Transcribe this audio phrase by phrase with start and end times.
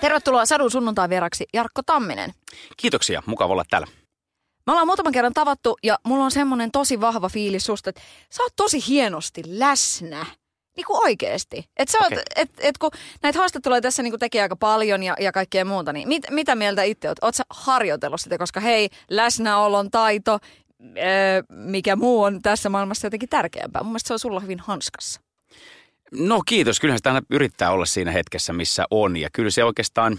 [0.00, 2.34] Tervetuloa Sadun sunnuntai vieraksi Jarkko Tamminen.
[2.76, 3.86] Kiitoksia, mukava olla täällä.
[4.66, 8.42] Me ollaan muutaman kerran tavattu ja mulla on semmoinen tosi vahva fiilis susta, että sä
[8.42, 10.26] oot tosi hienosti läsnä.
[10.76, 11.64] Niin kuin oikeesti.
[11.76, 12.22] Et sä oot, Okei.
[12.36, 12.90] et, et kun
[13.22, 16.82] näitä haastatteluja tässä niin tekee aika paljon ja, ja kaikkea muuta, niin mit, mitä mieltä
[16.82, 17.18] itse oot?
[17.22, 18.38] Oot sä harjoitellut sitä?
[18.38, 20.38] Koska hei, läsnäolon taito,
[20.96, 23.82] öö, mikä muu on tässä maailmassa jotenkin tärkeämpää.
[23.82, 25.20] Mun mielestä se on sulla hyvin hanskassa.
[26.14, 29.16] No kiitos, kyllähän sitä aina yrittää olla siinä hetkessä, missä on.
[29.16, 30.18] Ja kyllä se oikeastaan,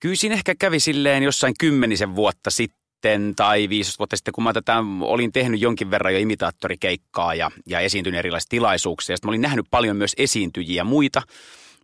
[0.00, 4.52] kyllä siinä ehkä kävi silleen jossain kymmenisen vuotta sitten tai 15 vuotta sitten, kun mä
[4.52, 9.12] tätä olin tehnyt jonkin verran jo imitaattorikeikkaa ja, ja esiintynyt erilaisissa tilaisuuksissa.
[9.12, 11.22] Ja sitten mä olin nähnyt paljon myös esiintyjiä, muita,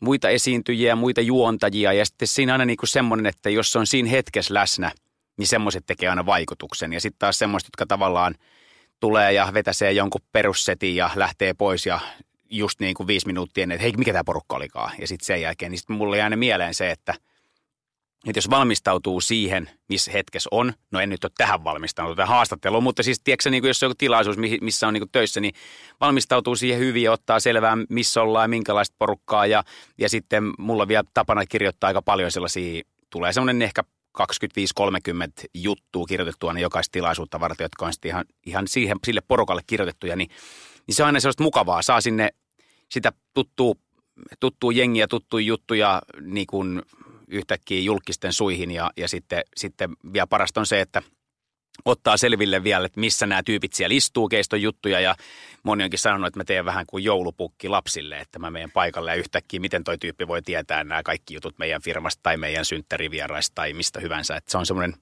[0.00, 1.92] muita esiintyjiä, muita juontajia.
[1.92, 4.92] Ja sitten siinä aina niin semmoinen, että jos se on siinä hetkessä läsnä,
[5.36, 6.92] niin semmoiset tekee aina vaikutuksen.
[6.92, 8.34] Ja sitten taas semmoiset, jotka tavallaan
[9.00, 12.00] tulee ja vetäsee jonkun perussetin ja lähtee pois ja
[12.52, 14.92] just niin kuin viisi minuuttia ennen, että hei, mikä tämä porukka olikaan.
[14.98, 17.15] Ja sitten sen jälkeen, niin sitten mulle jäi aina mieleen se, että,
[18.27, 22.83] että jos valmistautuu siihen, missä hetkessä on, no en nyt ole tähän valmistautunut tähän haastatteluun,
[22.83, 25.55] mutta siis tiedätkö, niin kuin jos on joku tilaisuus, missä on niin töissä, niin
[26.00, 29.47] valmistautuu siihen hyvin ja ottaa selvää, missä ollaan ja minkälaista porukkaa.
[29.47, 29.64] Ja,
[29.98, 33.83] ja sitten mulla vielä tapana kirjoittaa aika paljon sellaisia, tulee semmoinen ehkä
[34.19, 34.25] 25-30
[35.55, 40.16] juttua kirjoitettua aina jokaista tilaisuutta varten, jotka on sitten ihan, ihan siihen, sille porukalle kirjoitettuja,
[40.16, 40.31] niin,
[40.87, 41.83] niin se on aina sellaista mukavaa.
[41.83, 42.31] Saa sinne
[42.92, 43.80] sitä tuttuu,
[44.40, 46.82] tuttuu jengiä, tuttuja juttuja niin kuin
[47.28, 51.02] yhtäkkiä julkisten suihin ja, ja sitten, sitten vielä parasta on se, että
[51.84, 55.14] ottaa selville vielä, että missä nämä tyypit siellä istuu, keistä on juttuja ja
[55.62, 59.16] moni onkin sanonut, että mä teen vähän kuin joulupukki lapsille, että mä menen paikalle ja
[59.16, 63.72] yhtäkkiä miten toi tyyppi voi tietää nämä kaikki jutut meidän firmasta tai meidän synttärivieraista tai
[63.72, 64.94] mistä hyvänsä, että se on semmoinen,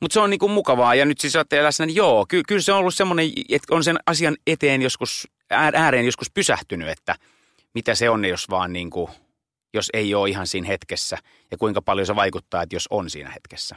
[0.00, 2.72] mutta se on niinku mukavaa ja nyt siis olette läsnä, niin joo, ky- kyllä se
[2.72, 7.14] on ollut semmoinen, että on sen asian eteen joskus, ääreen joskus pysähtynyt, että
[7.74, 9.10] mitä se on, jos vaan niinku,
[9.74, 11.18] jos ei ole ihan siinä hetkessä
[11.50, 13.76] ja kuinka paljon se vaikuttaa, että jos on siinä hetkessä.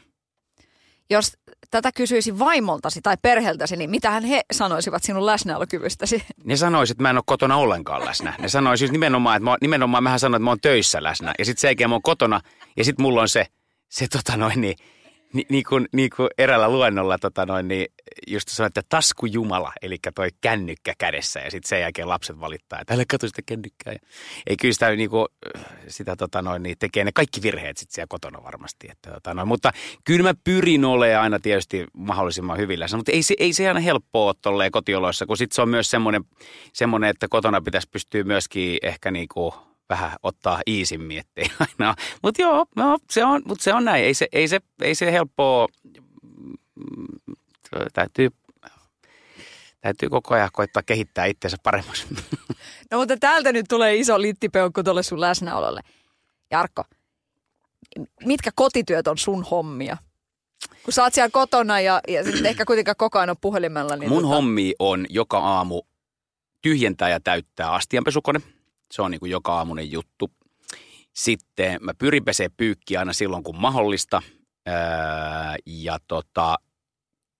[1.10, 1.38] Jos
[1.72, 6.24] tätä kysyisi vaimoltasi tai perheeltäsi, niin mitähän he sanoisivat sinun läsnäolokyvystäsi?
[6.44, 8.34] Ne sanoisivat, että mä en ole kotona ollenkaan läsnä.
[8.40, 11.34] Ne sanoisivat nimenomaan, että mä, nimenomaan mähän sanoin, että mä oon töissä läsnä.
[11.40, 12.42] Ja sitten sen jälkeen mä oon kotona
[12.78, 13.46] ja sitten mulla on se,
[13.90, 14.78] se tota noin, niin,
[15.34, 17.88] ni, niin, kuin, niin kuin eräällä luennolla tota noin, niin
[18.28, 21.40] just sanoin, että taskujumala, eli toi kännykkä kädessä.
[21.40, 23.94] Ja sitten sen jälkeen lapset valittaa, että älä katso sitä kännykkää.
[23.94, 24.00] Ja,
[24.48, 25.28] ei kyllä sitä, niin kuin,
[25.88, 28.88] sitä tota noin, niin tekee ne kaikki virheet sitten siellä kotona varmasti.
[28.92, 29.72] Että, tota noin, mutta
[30.04, 32.98] kyllä mä pyrin olemaan aina tietysti mahdollisimman hyvin läsnä.
[32.98, 35.92] Mutta ei se, ei se aina helppoa ole tolleen kotioloissa, kun sitten se on myös
[35.92, 36.24] semmoinen,
[36.74, 39.54] semmoinen, että kotona pitäisi pystyä myöskin ehkä niin kuin
[39.90, 44.04] vähän ottaa iisimmin, ettei aina Mutta joo, no, se on, mut se on näin.
[44.04, 45.68] Ei se, ei se, ei se helppoa,
[46.76, 47.36] mm,
[47.94, 48.30] täytyy,
[49.82, 52.08] täytyy koko ajan koittaa kehittää itseensä paremmaksi.
[52.92, 55.82] No mutta täältä nyt tulee iso littipeukku tuolle sun läsnäololle.
[56.52, 56.84] Jarkko,
[58.26, 59.98] mitkä kotityöt on sun hommia?
[60.84, 63.96] Kun sä oot siellä kotona ja, ja sitten ehkä kuitenkaan koko ajan on puhelimella.
[63.96, 65.82] Niin Mun tota, hommi on joka aamu
[66.62, 68.40] tyhjentää ja täyttää astianpesukone.
[68.92, 70.32] Se on niin kuin joka aamunen juttu.
[71.14, 74.22] Sitten mä pyrin pesee pyykkiä aina silloin, kun mahdollista.
[74.68, 74.74] Öö,
[75.66, 76.56] ja tota,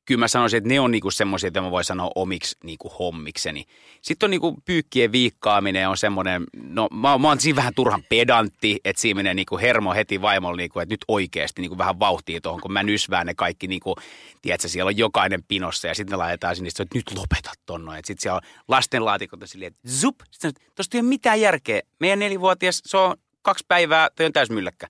[0.08, 3.66] kyllä mä sanoisin, että ne on niinku semmoisia, että mä voin sanoa omiksi niinku hommikseni.
[4.02, 8.80] Sitten on niinku pyykkien viikkaaminen on semmoinen, no mä, mä oon siinä vähän turhan pedantti,
[8.86, 12.62] että siinä menee niinku hermo heti vaimolle, niinku, että nyt oikeasti niinku vähän vauhtia tuohon,
[12.62, 13.96] kun mä nysvään ne kaikki, niinku,
[14.42, 17.98] tiedätkö, siellä on jokainen pinossa ja sitten ne laitetaan sinne, että nyt lopeta ton noin.
[17.98, 21.82] Sitten siellä on lastenlaatikot ja silleen, että zup, sitten tuosta ei ole mitään järkeä.
[22.00, 24.88] Meidän nelivuotias, se on kaksi päivää, toi on täysmylläkkä.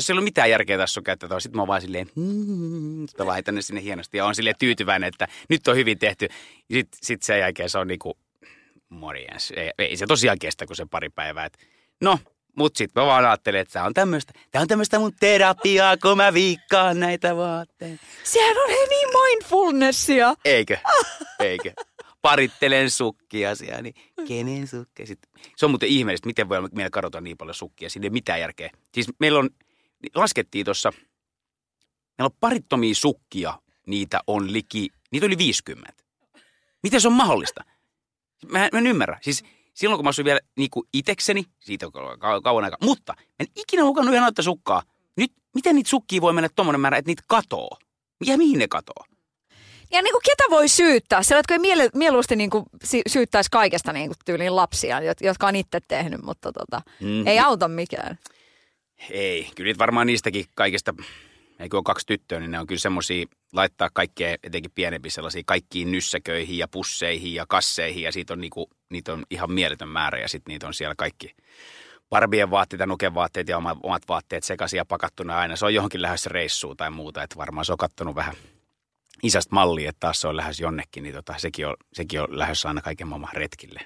[0.00, 1.40] Tässä ei ollut mitään järkeä tässä sun käyttöä.
[1.40, 5.08] Sitten mä oon vaan silleen, mm, sitten laitan ne sinne hienosti ja on silleen tyytyväinen,
[5.08, 6.28] että nyt on hyvin tehty.
[6.72, 8.18] Sitten sit sen jälkeen se on niinku,
[8.88, 9.52] morjens.
[9.56, 11.44] Ei, ei se tosiaan kestä kuin se pari päivää.
[11.44, 11.58] Et,
[12.00, 12.18] no,
[12.56, 16.16] mut sitten mä vaan ajattelen, että tää on tämmöistä, tää on tämmöistä mun terapiaa, kun
[16.16, 18.04] mä viikkaan näitä vaatteita.
[18.24, 20.34] Sehän on he niin mindfulnessia.
[20.44, 20.76] Eikö?
[21.38, 21.72] Eikö?
[22.22, 23.94] Parittelen sukkia siellä, niin
[24.28, 25.06] kenen sukkia?
[25.06, 27.90] Sitten, se on muuten ihmeellistä, miten voi meillä kadota niin paljon sukkia.
[27.90, 28.70] Siinä ei ole mitään järkeä.
[28.94, 29.50] Siis meillä on,
[30.14, 30.90] laskettiin tuossa,
[32.18, 35.92] meillä on parittomia sukkia, niitä on liki, niitä oli 50.
[36.82, 37.64] Miten se on mahdollista?
[38.48, 39.18] Mä, mä en ymmärrä.
[39.22, 39.44] Siis
[39.74, 43.22] silloin kun mä asuin vielä niin kuin itekseni, siitä on kau- kauan aikaa, mutta mä
[43.40, 44.82] en ikinä hukannut ihan noita sukkaa.
[45.16, 47.70] Nyt, miten niitä sukkia voi mennä tommonen määrä, että niitä katoo?
[48.24, 49.04] Ja mihin ne katoo?
[49.92, 51.22] Ja niin kuin ketä voi syyttää?
[51.22, 55.26] Sillä että ei miele, mieluusti niin kuin sy- syyttäisi kaikesta niin kuin tyyliin lapsia, jot-
[55.26, 57.26] jotka on itse tehnyt, mutta tota, Mm.
[57.26, 58.18] ei auta mikään.
[59.10, 60.94] Ei, kyllä varmaan niistäkin kaikista,
[61.58, 65.90] eikö ole kaksi tyttöä, niin ne on kyllä semmoisia laittaa kaikkea, etenkin pienempi sellaisia, kaikkiin
[65.90, 70.28] nyssäköihin ja pusseihin ja kasseihin ja siitä on niinku, niitä on ihan mieletön määrä ja
[70.28, 71.34] sitten niitä on siellä kaikki
[72.10, 75.56] Barbien vaatteet ja Nuken vaatteet ja omat, vaatteet sekaisin ja pakattuna aina.
[75.56, 78.34] Se on johonkin lähdössä reissuun tai muuta, että varmaan se on kattonut vähän
[79.22, 82.68] isästä mallia, että taas se on lähes jonnekin, niin tota, sekin, on, sekin on lähdössä
[82.68, 83.80] aina kaiken maailman retkille.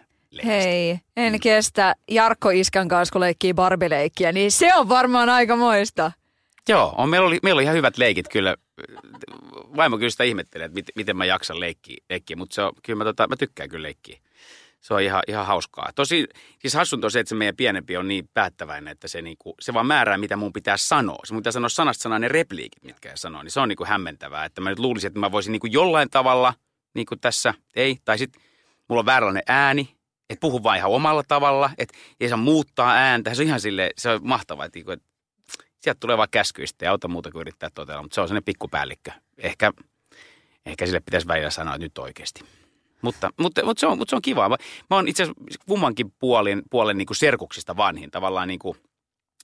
[0.45, 1.41] Hei, en mm.
[1.41, 6.13] kestä Jarkko Iskan kanssa, kun leikkii barbileikkiä, niin se on varmaan aika moista.
[6.69, 8.57] Joo, on, meillä, oli, meillä oli ihan hyvät leikit kyllä.
[9.77, 12.97] Vaimo kyllä sitä ihmettelee, että miten, miten mä jaksan leikkiä, leikkiä mutta se on, kyllä
[12.97, 14.19] mä, tota, mä tykkään kyllä leikkiä
[14.85, 15.91] se on ihan, ihan hauskaa.
[15.95, 16.27] Tosi,
[16.59, 19.75] siis hassun on se, että se meidän pienempi on niin päättäväinen, että se, niinku, se
[19.75, 21.19] vaan määrää, mitä mun pitää sanoa.
[21.25, 23.43] Se mun pitää sanoa sanasta sanaa ne repliikit, mitkä hän sanoo.
[23.43, 26.55] Niin se on niinku hämmentävää, että mä nyt luulisin, että mä voisin niinku jollain tavalla,
[26.95, 28.43] niin kuin tässä, ei, tai sitten
[28.89, 29.94] mulla on vääränlainen ääni,
[30.31, 33.35] että puhu vaan ihan omalla tavalla, että ei saa muuttaa ääntä.
[33.35, 35.07] Se on ihan sille, se on mahtavaa, että, niinku, että
[35.81, 39.11] sieltä tulee vaan käskyistä ja auta muuta kuin yrittää toteuttaa, mutta se on sellainen pikkupäällikkö.
[39.39, 39.73] Ehkä,
[40.67, 42.45] ehkä sille pitäisi välillä sanoa, että nyt oikeasti.
[43.03, 44.49] Mutta, mutta, mutta, se on, mutta se on kiva.
[44.49, 44.57] Mä,
[44.91, 48.11] mä oon itse asiassa kummankin puolen, puolen niin kuin serkuksista vanhin.
[48.11, 48.77] Tavallaan niin kuin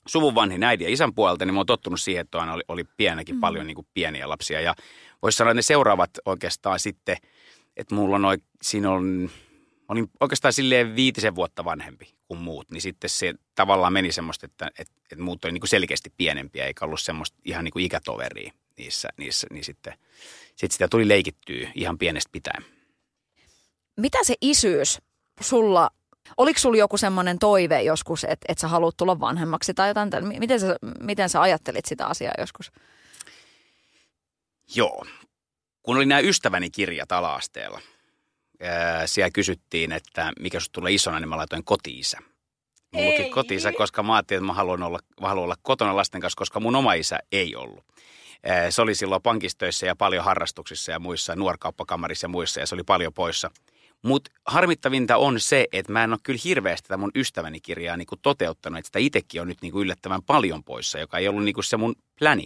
[0.08, 2.84] suvun vanhin äidin ja isän puolelta, niin mä oon tottunut siihen, että aina oli, oli
[2.96, 3.40] pienäkin mm.
[3.40, 4.60] paljon niin kuin pieniä lapsia.
[4.60, 4.74] Ja
[5.22, 7.16] voisi sanoa, että ne seuraavat oikeastaan sitten,
[7.76, 9.30] että mulla on, siinä on,
[9.90, 14.70] olin oikeastaan silleen viitisen vuotta vanhempi kuin muut, niin sitten se tavallaan meni semmoista, että,
[14.78, 18.52] että, että muut oli niin kuin selkeästi pienempiä, eikä ollut semmoista ihan niin kuin ikätoveria
[18.76, 19.94] niissä, niissä niin sitten,
[20.48, 22.64] sitten sitä tuli leikittyä ihan pienestä pitäen.
[23.96, 24.98] Mitä se isyys
[25.40, 25.90] sulla,
[26.36, 30.10] oliko sulla joku semmoinen toive joskus, että, että sä haluat tulla vanhemmaksi tai jotain?
[30.38, 32.72] Miten sä, miten sä ajattelit sitä asiaa joskus?
[34.74, 35.06] Joo.
[35.82, 37.80] Kun oli nämä ystäväni kirjat ala-asteella,
[39.06, 42.18] siellä kysyttiin, että mikä sinusta tulee isona, niin mä laitoin koti-isä.
[42.94, 46.38] Mullakin koti koska mä ajattelin, että mä haluan, olla, mä haluan olla kotona lasten kanssa,
[46.38, 47.84] koska mun oma isä ei ollut.
[48.70, 52.84] Se oli silloin pankistöissä ja paljon harrastuksissa ja muissa, nuorkauppakamarissa ja muissa, ja se oli
[52.84, 53.50] paljon poissa–
[54.02, 58.06] mutta harmittavinta on se, että mä en ole kyllä hirveästi tätä mun ystäväni kirjaa niin
[58.06, 61.44] kuin toteuttanut, että sitä itsekin on nyt niin kuin yllättävän paljon poissa, joka ei ollut
[61.44, 62.44] niin kuin se mun pläni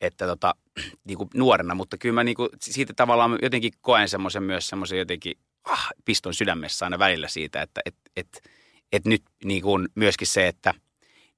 [0.00, 0.54] että tota,
[1.08, 4.98] niin kuin nuorena, mutta kyllä mä niin kuin siitä tavallaan jotenkin koen semmoisen myös semmoisen
[4.98, 8.42] jotenkin ah, piston sydämessä aina välillä siitä, että et, et,
[8.92, 10.74] et nyt niin kuin myöskin se, että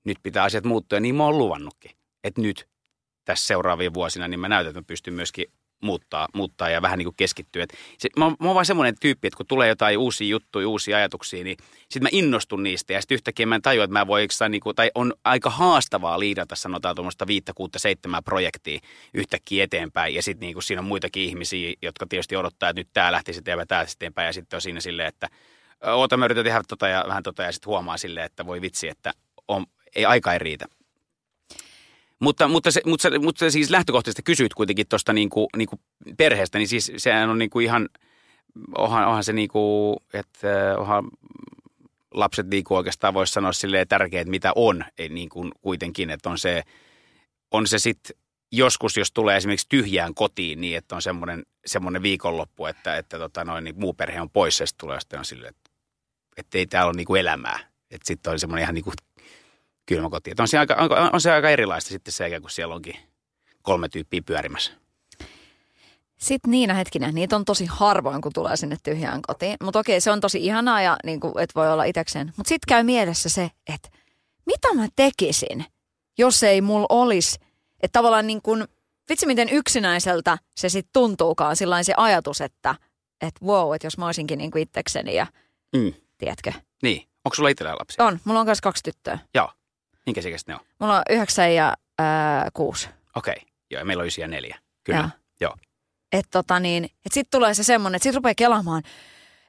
[0.05, 1.91] nyt pitää asiat muuttua niin mä oon luvannutkin,
[2.25, 2.69] että nyt
[3.25, 5.47] tässä seuraavien vuosina, niin mä näytän, että mä pystyn myöskin
[5.83, 7.63] muuttaa, muuttaa ja vähän niin kuin keskittyä.
[7.63, 10.97] Et se, mä, mä oon vaan semmoinen tyyppi, että kun tulee jotain uusia juttuja, uusia
[10.97, 14.29] ajatuksia, niin sitten mä innostun niistä ja sitten yhtäkkiä mä en tajua, että mä voin,
[14.49, 18.81] niin kuin, tai on aika haastavaa liidata sanotaan tuommoista viittä, kuutta, seitsemää projektia
[19.15, 23.13] yhtäkkiä eteenpäin ja sitten niin siinä on muitakin ihmisiä, jotka tietysti odottaa, että nyt tämä
[23.13, 25.29] lähtisi eteenpäin, tämä eteenpäin ja sitten on siinä silleen, että
[25.83, 28.89] oota mä yritän tehdä tota ja vähän tota ja sitten huomaa silleen, että voi vitsi,
[28.89, 29.13] että
[29.49, 30.67] on, ei aika ei riitä.
[32.21, 35.81] Mutta, mutta, se, mutta, mutta siis lähtökohtaisesti kysyit kuitenkin tuosta niinku, niinku
[36.17, 37.89] perheestä, niin siis sehän on niinku ihan,
[38.79, 41.05] onhan, onhan se niinku, että onhan
[42.15, 46.39] lapset niinku oikeastaan voisi sanoa silleen tärkeät, mitä on, ei niin kuin kuitenkin, että on
[46.39, 46.63] se,
[47.51, 48.17] on se sitten
[48.53, 53.45] joskus, jos tulee esimerkiksi tyhjään kotiin niin, että on semmoinen, semmoinen viikonloppu, että, että tota
[53.45, 55.71] noin, niin muu perhe on pois ja sitten tulee sitten on silleen, että,
[56.37, 57.59] että ei täällä ole niinku elämää.
[57.91, 58.93] Että sitten on semmoinen ihan niinku
[59.87, 60.35] kylmäkoti.
[60.39, 60.77] on se, aika,
[61.13, 62.97] on se aika erilaista sitten se, kun siellä onkin
[63.63, 64.73] kolme tyyppiä pyörimässä.
[66.17, 69.57] Sitten Niina hetkinen, niitä on tosi harvoin, kun tulee sinne tyhjään kotiin.
[69.63, 72.27] Mutta okei, se on tosi ihanaa ja niin kuin, että voi olla itsekseen.
[72.37, 73.89] Mutta sitten käy mielessä se, että
[74.47, 75.65] mitä mä tekisin,
[76.19, 77.39] jos ei mulla olisi.
[77.83, 78.65] Että tavallaan niin kuin,
[79.09, 82.75] vitsi miten yksinäiseltä se sitten tuntuukaan, sillä se ajatus, että,
[83.21, 85.27] että wow, että jos mä olisinkin niin kuin itsekseni ja
[85.77, 85.95] mm.
[86.19, 86.53] tiedätkö.
[86.83, 88.05] Niin, onko sulla itsellä lapsia?
[88.05, 89.19] On, mulla on myös kaksi tyttöä.
[89.35, 89.53] Joo.
[90.07, 90.61] Minkä ikäiset ne on?
[90.79, 92.89] Mulla on yhdeksän ja ää, kuusi.
[93.17, 93.49] Okei, okay.
[93.71, 94.59] joo, meillä on ysi ja neljä.
[94.85, 95.09] Kyllä, joo.
[95.41, 95.57] joo.
[96.13, 98.83] Että tota niin, et sitten tulee se semmoinen, että sitten rupeaa kelaamaan,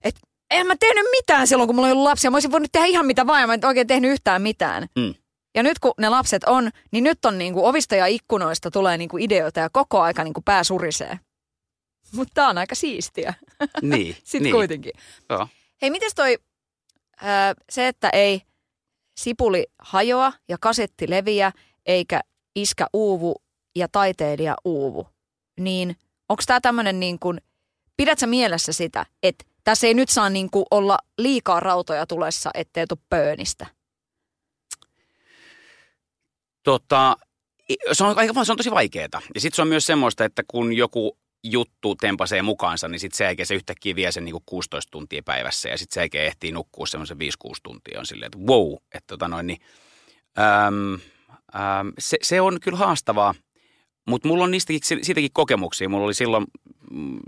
[0.03, 0.21] että
[0.51, 2.31] en mä tehnyt mitään silloin, kun mulla ei ollut lapsia.
[2.31, 4.87] Mä olisin voinut tehdä ihan mitä vaan, ja mä en oikein tehnyt yhtään mitään.
[4.95, 5.13] Mm.
[5.55, 9.17] Ja nyt kun ne lapset on, niin nyt on niinku ovista ja ikkunoista tulee niinku
[9.17, 11.19] ideoita ja koko aika niinku pää surisee.
[12.11, 13.33] Mutta tää on aika siistiä.
[13.81, 14.15] Niin.
[14.23, 14.55] Sitten niin.
[14.55, 14.91] kuitenkin.
[15.29, 15.47] Joo.
[15.81, 16.37] Hei, mites toi,
[17.21, 18.41] ää, se, että ei
[19.17, 21.51] sipuli hajoa ja kasetti leviä,
[21.85, 22.21] eikä
[22.55, 23.35] iskä uuvu
[23.75, 25.07] ja taiteilija uuvu.
[25.59, 25.95] Niin
[26.29, 27.41] onko tämä tämmöinen niin kuin,
[27.97, 32.87] pidätkö mielessä sitä, että tässä ei nyt saa niin kuin olla liikaa rautoja tulessa, ettei
[32.87, 33.65] tule pöönistä?
[36.63, 37.17] Tota,
[37.91, 39.21] se on, aika, se on tosi vaikeaa.
[39.35, 43.23] Ja sitten se on myös semmoista, että kun joku juttu tempasee mukaansa, niin sitten se
[43.23, 46.85] jälkeen se yhtäkkiä vie sen niinku 16 tuntia päivässä ja sitten se jälkeen ehtii nukkua
[46.85, 47.19] semmoisen 5-6
[47.63, 47.99] tuntia.
[47.99, 49.59] On silleen, että wow, että tota noin, niin,
[50.39, 53.35] äm, äm, se, se, on kyllä haastavaa,
[54.07, 55.89] mutta mulla on niistäkin, siitäkin kokemuksia.
[55.89, 56.45] Mulla oli silloin,
[56.91, 57.19] mm,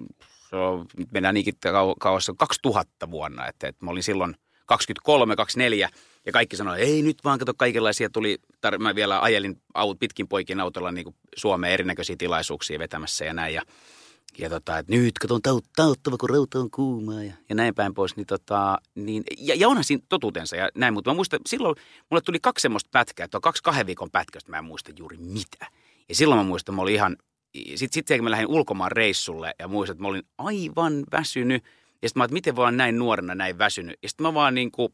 [1.12, 1.54] mennään niinkin
[2.00, 4.36] kauas, 2000 vuonna, että, että mä olin silloin
[4.66, 5.90] 23, 24
[6.26, 8.38] ja kaikki sanoi, ei nyt vaan, kato kaikenlaisia tuli,
[8.68, 13.54] tar- mä vielä ajelin aut, pitkin poikin autolla niin Suomeen erinäköisiä tilaisuuksia vetämässä ja näin.
[13.54, 13.62] Ja,
[14.38, 15.42] ja tota, että nyt katon
[15.76, 18.16] tauttava, kun rauta on kuumaa ja, ja näin päin pois.
[18.16, 21.76] Niin tota, niin, ja, ja onhan siinä totuutensa ja näin, mutta mä muistan, silloin
[22.10, 25.18] mulle tuli kaksi semmoista pätkää, että on kaksi kahden viikon pätkästä, mä en muista juuri
[25.18, 25.68] mitä.
[26.10, 27.18] Ja silloin mä muistan, mä olin ihan,
[27.54, 31.64] sitten sit, sit mä lähdin ulkomaan reissulle ja muistan, että mä olin aivan väsynyt.
[32.02, 33.98] Ja sitten mä että miten vaan näin nuorena näin väsynyt.
[34.04, 34.94] Ja sitten mä vaan niin kuin,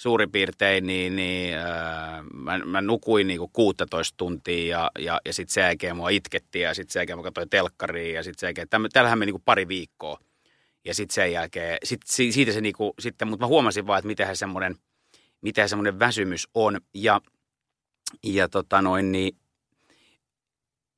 [0.00, 5.32] suurin piirtein, niin, niin äh, mä, mä, nukuin niin kuin 16 tuntia ja, ja, ja
[5.32, 8.46] sitten sen jälkeen mua itkettiin ja sitten sen jälkeen mä katsoin telkkariin ja sitten sen
[8.46, 10.18] jälkeen, täm, täällähän meni niin pari viikkoa.
[10.84, 14.06] Ja sitten sen jälkeen, sit, siitä se niin kuin, sitten, mutta mä huomasin vaan, että
[14.06, 14.76] miten semmoinen,
[15.40, 16.80] miten semmoinen väsymys on.
[16.94, 17.20] Ja,
[18.24, 19.36] ja tota noin, niin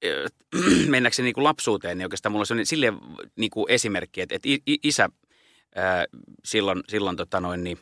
[0.05, 2.99] äh, mennäkseni niin kuin lapsuuteen, niin oikeastaan mulla on silleen
[3.37, 5.09] niin kuin esimerkki, että, että isä
[5.75, 6.07] ää, äh,
[6.45, 7.79] silloin, silloin tota noin, niin,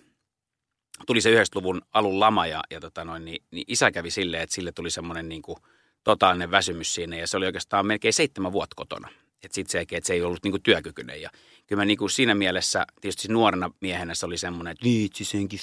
[1.06, 4.54] tuli se 90-luvun alun lama ja, ja tota noin, niin, niin isä kävi silleen, että
[4.54, 5.58] sille tuli semmoinen niin kuin
[6.04, 9.08] totaalinen väsymys siinä ja se oli oikeastaan melkein seitsemän vuotta kotona.
[9.42, 11.30] Että sitten se, että se ei ollut niin kuin työkykyinen ja
[11.66, 15.58] kyllä mä niin kuin siinä mielessä, tietysti nuorena miehenä se oli semmoinen, että viitsi senkin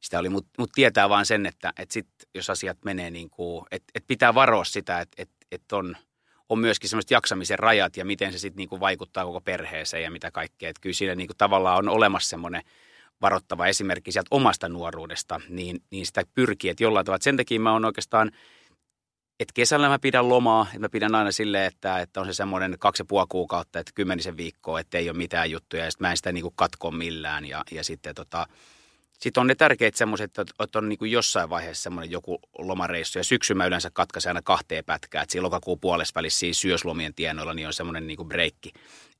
[0.00, 3.64] sitä oli, mutta mut tietää vaan sen, että, että sit, jos asiat menee niin kuin,
[3.70, 5.96] että, että pitää varoa sitä, että, että, että on,
[6.48, 10.30] on myöskin semmoiset jaksamisen rajat ja miten se sitten niin vaikuttaa koko perheeseen ja mitä
[10.30, 10.70] kaikkea.
[10.70, 12.62] Että kyllä siinä niin kuin tavallaan on olemassa semmoinen–
[13.22, 17.22] varoittava esimerkki sieltä omasta nuoruudesta, niin, niin sitä pyrkii, että jollain tavalla.
[17.22, 18.30] Sen takia mä oon oikeastaan,
[19.40, 22.76] että kesällä mä pidän lomaa, että mä pidän aina silleen, että, että on se semmoinen
[22.78, 26.10] kaksi ja puoli kuukautta, että kymmenisen viikkoa, että ei ole mitään juttuja, ja sitten mä
[26.10, 28.46] en sitä niin kuin katko millään, ja, ja sitten tota,
[29.20, 33.18] sitten on ne tärkeät semmoiset, että on niin kuin jossain vaiheessa semmoinen joku lomareissu.
[33.18, 35.22] Ja syksy mä yleensä katkaisen aina kahteen pätkään.
[35.22, 38.72] Että siinä lokakuun puolessa välissä siinä syöslomien tienoilla niin on semmoinen niin kuin breikki.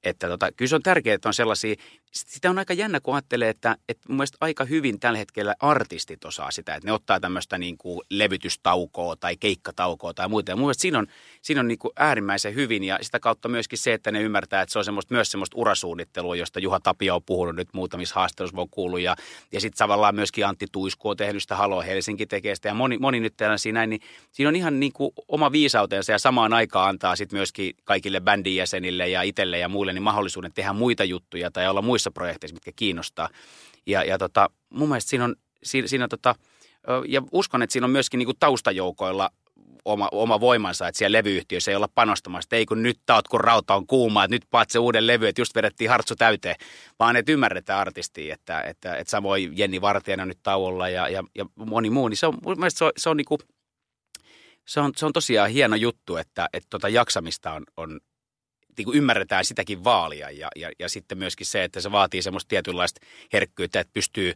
[0.03, 1.75] Että tota, kyllä se on tärkeää, että on sellaisia,
[2.15, 6.25] sitä on aika jännä, kun ajattelee, että, että mun mielestä aika hyvin tällä hetkellä artistit
[6.25, 10.53] osaa sitä, että ne ottaa tämmöistä niin kuin levytystaukoa tai keikkataukoa tai muuta.
[10.53, 11.07] Ja mun mielestä siinä on,
[11.43, 14.73] siinä on niin kuin äärimmäisen hyvin ja sitä kautta myöskin se, että ne ymmärtää, että
[14.73, 18.69] se on semmoista, myös semmoista urasuunnittelua, josta Juha Tapio on puhunut nyt muutamissa haastatteluissa, on
[18.71, 19.17] kuullut ja,
[19.53, 22.99] ja sitten tavallaan myöskin Antti Tuisku on tehnyt sitä, Halo Helsinki tekee sitä ja moni,
[22.99, 24.01] moni nyt siinä näin, niin
[24.33, 28.57] siinä on ihan niin kuin oma viisautensa ja samaan aikaan antaa sitten myöskin kaikille bändin
[28.57, 32.73] jäsenille ja itselle ja muille niin mahdollisuuden tehdä muita juttuja tai olla muissa projekteissa, mitkä
[32.77, 33.29] kiinnostaa.
[33.87, 36.35] Ja, ja tota, mun mielestä siinä on, siinä, siinä tota,
[37.09, 39.31] ja uskon, että siinä on myöskin niin kuin taustajoukoilla
[39.85, 43.41] oma, oma voimansa, että siellä levyyhtiössä ei olla panostamassa, että ei kun nyt taot, kun
[43.41, 46.57] rauta on kuuma, että nyt paat se uuden levy, että just vedettiin hartsu täyteen,
[46.99, 51.47] vaan että ymmärretään artistia, että, että, että samoin Jenni Vartijana nyt tauolla ja, ja, ja
[51.55, 53.41] moni muu, niin se on, mun mielestä se on, se on, niin kuin,
[54.67, 58.01] se on, se on tosiaan hieno juttu, että, että tota jaksamista on, on
[58.81, 62.49] niin kuin ymmärretään sitäkin vaalia ja, ja, ja sitten myöskin se, että se vaatii semmoista
[62.49, 63.01] tietynlaista
[63.33, 64.35] herkkyyttä, että pystyy,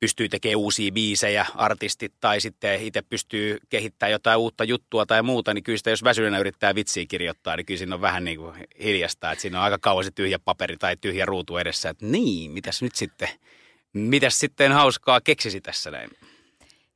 [0.00, 5.54] pystyy tekemään uusia biisejä, artistit tai sitten itse pystyy kehittämään jotain uutta juttua tai muuta,
[5.54, 8.54] niin kyllä sitä jos väsyneenä yrittää vitsiä kirjoittaa, niin kyllä siinä on vähän niin kuin
[8.82, 12.50] hiljasta, että siinä on aika kauan se tyhjä paperi tai tyhjä ruutu edessä, että niin,
[12.50, 13.28] mitäs nyt sitten,
[13.92, 16.10] mitäs sitten hauskaa keksisi tässä näin.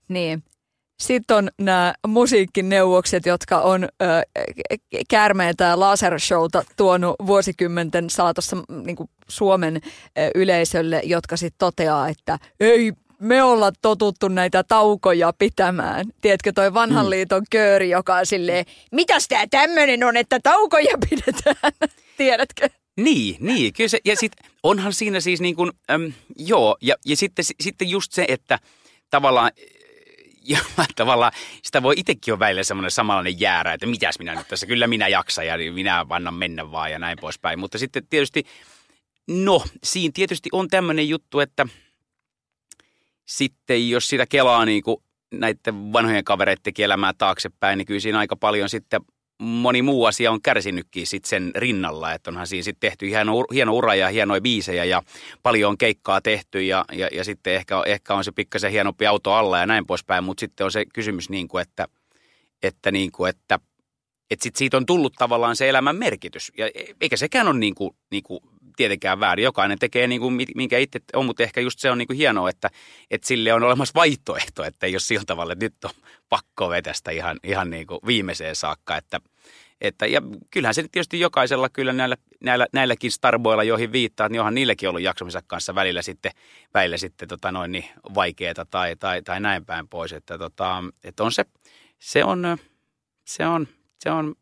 [0.09, 0.43] Niin,
[1.01, 4.07] sitten on nämä musiikkineuvokset, jotka on ö,
[5.09, 8.97] käärmeitä ja lasershowta tuonut vuosikymmenten saatossa niin
[9.29, 16.07] Suomen ö, yleisölle, jotka sitten toteaa, että ei me olla totuttu näitä taukoja pitämään.
[16.21, 17.11] Tiedätkö, toi vanhan mm.
[17.11, 21.73] liiton kööri, joka on silleen, mitäs tää tämmönen on, että taukoja pidetään?
[22.17, 22.69] Tiedätkö?
[22.97, 23.73] Niin, niin.
[23.73, 27.91] Kyllä se, ja sit onhan siinä siis niin kuin, äm, joo, ja, ja sitten, sitten
[27.91, 28.59] just se, että
[29.11, 29.51] tavallaan
[30.45, 30.59] ja
[30.97, 31.33] tavallaan
[31.63, 35.09] sitä voi itsekin olla välillä semmoinen samanlainen jäärä, että mitäs minä nyt tässä, kyllä minä
[35.09, 37.59] jaksan ja minä vannan mennä vaan ja näin poispäin.
[37.59, 38.45] Mutta sitten tietysti,
[39.29, 41.67] no siinä tietysti on tämmöinen juttu, että
[43.25, 44.97] sitten jos sitä kelaa niin kuin
[45.33, 49.01] näiden vanhojen kavereiden elämää taaksepäin, niin kyllä siinä aika paljon sitten
[49.41, 53.75] moni muu asia on kärsinytkin sit sen rinnalla, että onhan siinä sitten tehty hieno, hieno
[53.75, 55.03] ura ja hienoja biisejä ja
[55.43, 59.33] paljon on keikkaa tehty ja, ja, ja sitten ehkä, ehkä on se pikkasen hienompi auto
[59.33, 61.89] alla ja näin poispäin, mutta sitten on se kysymys niin kuin, että,
[62.63, 63.59] että, niin kuin, että
[64.31, 66.53] että sit siitä on tullut tavallaan se elämän merkitys.
[66.59, 68.41] Ja e, eikä sekään ole niin kuin, niin kuin
[68.77, 69.45] tietenkään väärin.
[69.45, 72.51] Jokainen tekee niin kuin, minkä itse on, mutta ehkä just se on niin kuin hienoa,
[72.51, 72.71] että,
[73.11, 75.91] että sille on olemassa vaihtoehto, että ei ole sillä tavalla, että nyt on
[76.29, 78.97] pakko vetästä ihan, ihan niin kuin viimeiseen saakka.
[78.97, 79.21] Että,
[79.81, 84.55] että, ja kyllähän se tietysti jokaisella kyllä näillä, näillä, näilläkin starboilla, joihin viittaa, niin onhan
[84.55, 86.33] niilläkin ollut jaksamisen kanssa välillä sitten,
[86.75, 87.85] välillä sitten tota noin, niin
[88.15, 90.13] vaikeaa tai, tai, tai näin päin pois.
[90.13, 91.45] Että, tota, että on se,
[91.99, 92.59] se on,
[93.25, 93.69] se on,
[93.99, 94.35] se on,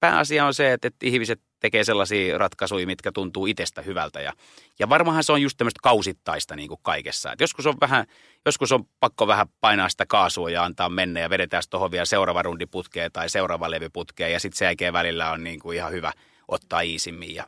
[0.00, 4.20] pääasia on se, että, että ihmiset tekee sellaisia ratkaisuja, mitkä tuntuu itsestä hyvältä.
[4.20, 4.32] Ja,
[4.78, 7.32] ja varmahan se on just tämmöistä kausittaista niin kuin kaikessa.
[7.32, 8.06] Et joskus, on vähän,
[8.44, 12.42] joskus on pakko vähän painaa sitä kaasua ja antaa mennä ja vedetään tuohon vielä seuraava
[12.42, 16.12] rundiputkeen tai seuraava levyputkeen ja sitten sen jälkeen välillä on niin kuin ihan hyvä
[16.48, 17.34] ottaa iisimmin.
[17.34, 17.46] Ja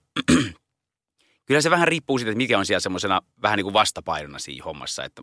[1.46, 4.64] kyllä se vähän riippuu siitä, että mikä on siellä semmoisena vähän niin kuin vastapainona siinä
[4.64, 5.04] hommassa.
[5.04, 5.22] Että,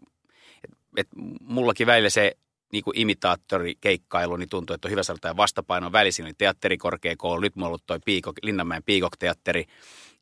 [0.63, 1.08] et, et
[1.42, 2.38] mullakin välillä se
[2.75, 7.55] niin kuin imitaattorikeikkailu, niin tuntuu, että on hyvä saada jotain vastapainon välisin, niin teatterikorkeakoulu, nyt
[7.55, 9.65] mulla on ollut toi Piikok, Linnanmäen Piikok-teatteri,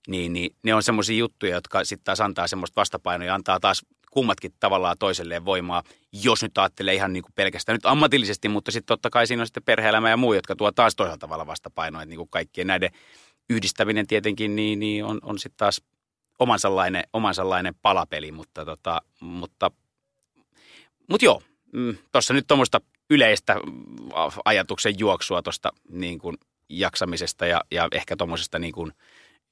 [0.07, 3.86] niin, niin ne on semmoisia juttuja, jotka sitten taas antaa semmoista vastapainoa ja antaa taas
[4.12, 8.88] kummatkin tavallaan toiselleen voimaa, jos nyt ajattelee ihan niin kuin pelkästään nyt ammatillisesti, mutta sitten
[8.88, 12.10] totta kai siinä on sitten perhe-elämä ja muu, jotka tuo taas toisella tavalla vastapainoa, että
[12.10, 12.89] niin kuin kaikkien näiden
[13.50, 15.81] yhdistäminen tietenkin niin, niin on, on sitten taas
[16.39, 19.72] omansallainen, omansallainen palapeli, mutta, tota, mutta,
[21.10, 21.41] mutta joo,
[21.74, 23.56] mm, tuossa nyt tuommoista yleistä
[24.46, 26.38] ajatuksen juoksua tuosta niin kuin
[26.70, 28.92] jaksamisesta ja, ja ehkä tuommoisesta niin kuin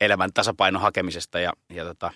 [0.02, 2.12] elämän tasapainon hakemisesta ja, ja, tota,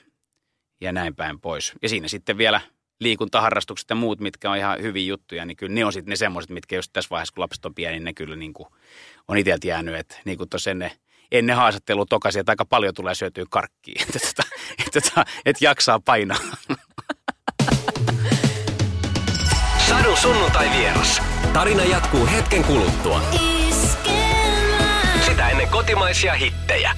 [0.82, 1.74] ja näin päin pois.
[1.82, 2.62] Ja siinä sitten vielä
[3.00, 6.52] liikuntaharrastukset ja muut, mitkä on ihan hyviä juttuja, niin kyllä ne on sitten ne semmoiset,
[6.52, 8.70] mitkä just tässä vaiheessa, kun lapset on pieni, niin ne kyllä niin kuin
[9.28, 10.92] on itseltä jäänyt, että niin kuin tuossa ennen,
[11.32, 14.44] ennen haastattelua tokasin, että aika paljon tulee syötyä karkkiin, että, että,
[14.86, 16.40] että, että, että jaksaa painaa.
[19.90, 21.22] Sadun sunnuntai vieras.
[21.54, 23.22] Tarina jatkuu hetken kuluttua.
[25.26, 26.92] Sitä ennen kotimaisia hittejä.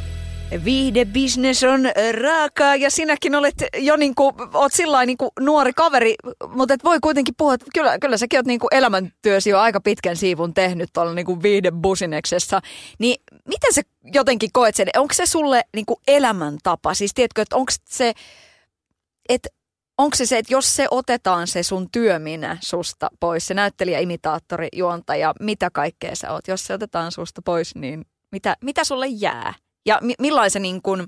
[0.64, 1.82] Viihdebisnes on
[2.22, 6.16] raakaa ja sinäkin olet jo niin kuin, oot sillä niin kuin nuori kaveri,
[6.48, 9.82] mutta et voi kuitenkin puhua, että kyllä, kyllä säkin oot niin kuin elämäntyösi jo aika
[9.82, 12.62] pitkän siivun tehnyt tuolla niin kuin viihdebusineksessa.
[13.00, 13.82] Niin miten sä
[14.14, 16.94] jotenkin koet sen, onko se sulle niin kuin elämäntapa?
[16.94, 18.14] Siis tiedätkö, että onko se,
[19.30, 19.50] että
[19.98, 24.68] onko se se, että jos se otetaan se sun työminä susta pois, se näyttelijä, imitaattori,
[24.74, 29.54] juontaja, mitä kaikkea sä oot, jos se otetaan susta pois, niin mitä, mitä sulle jää?
[29.86, 30.16] Ja mi-
[30.60, 31.08] niin kun,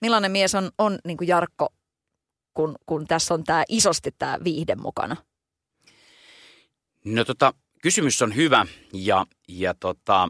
[0.00, 1.68] millainen mies on, on niin kuin Jarkko,
[2.54, 5.16] kun, kun tässä on tämä isosti tämä viihde mukana?
[7.04, 10.28] No tota, kysymys on hyvä ja, ja tota,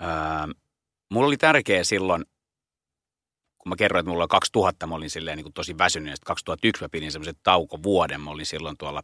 [0.00, 0.48] ää,
[1.10, 2.24] mulla oli tärkeä silloin
[3.64, 6.16] kun mä kerroin, että mulla on 2000, mä olin silleen niin kuin tosi väsynyt, ja
[6.24, 9.02] 2001 mä pidin semmoisen taukovuoden, mä olin silloin tuolla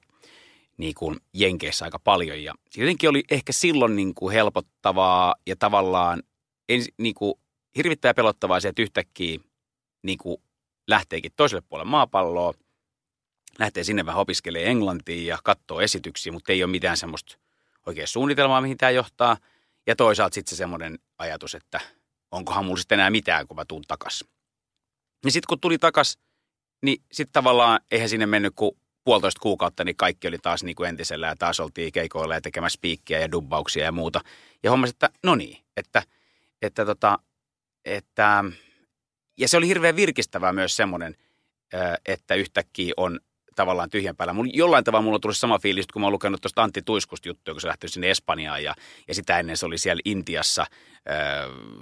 [0.76, 6.22] niin kuin Jenkeissä aika paljon, ja jotenkin oli ehkä silloin niin kuin helpottavaa ja tavallaan
[6.68, 7.34] en, niin kuin
[7.76, 9.38] hirvittävän pelottavaa se, että yhtäkkiä
[10.02, 10.42] niin kuin
[10.86, 12.54] lähteekin toiselle puolelle maapalloa,
[13.58, 17.38] lähtee sinne vähän opiskelemaan englantia ja katsoo esityksiä, mutta ei ole mitään semmoista
[17.86, 19.36] oikein suunnitelmaa, mihin tämä johtaa.
[19.86, 21.80] Ja toisaalta sitten se semmoinen ajatus, että
[22.30, 24.28] onkohan mulla sitten enää mitään, kun mä tuun takaisin.
[25.24, 26.18] Niin sitten kun tuli takas,
[26.82, 30.88] niin sitten tavallaan eihän sinne mennyt kuin puolitoista kuukautta, niin kaikki oli taas niin kuin
[30.88, 34.20] entisellä ja taas oltiin keikoilla ja tekemässä spiikkiä ja dubbauksia ja muuta.
[34.62, 36.02] Ja hommasin, että no niin, että,
[36.62, 37.18] että, tota,
[37.84, 38.44] että
[39.38, 41.16] ja se oli hirveän virkistävää myös semmoinen,
[42.06, 43.20] että yhtäkkiä on
[43.56, 44.32] tavallaan tyhjän päällä.
[44.32, 47.54] Mulla, jollain tavalla mulla tuli sama fiilis, kun mä oon lukenut tuosta Antti Tuiskusta juttuja,
[47.54, 48.74] kun se lähti sinne Espanjaan ja,
[49.08, 50.66] ja sitä ennen se oli siellä Intiassa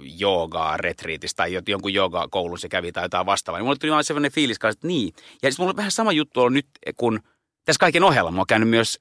[0.01, 3.59] joogaa retriitissä tai jonkun joogakoulun se kävi tai jotain vastaavaa.
[3.59, 5.13] Niin mulla tuli vaan sellainen fiilis, että niin.
[5.43, 7.19] Ja sitten mulla on vähän sama juttu ollut nyt, kun
[7.65, 8.99] tässä kaiken ohella mä oon käynyt myös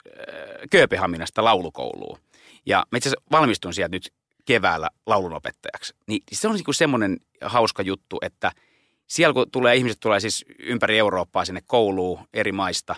[0.70, 2.18] Kööpenhaminasta laulukouluun.
[2.66, 4.12] Ja mä itse asiassa valmistun sieltä nyt
[4.44, 5.94] keväällä laulunopettajaksi.
[6.07, 8.52] Niin se on niin semmoinen hauska juttu, että–
[9.09, 12.96] siellä kun tulee, ihmiset tulee siis ympäri Eurooppaa sinne kouluun eri maista,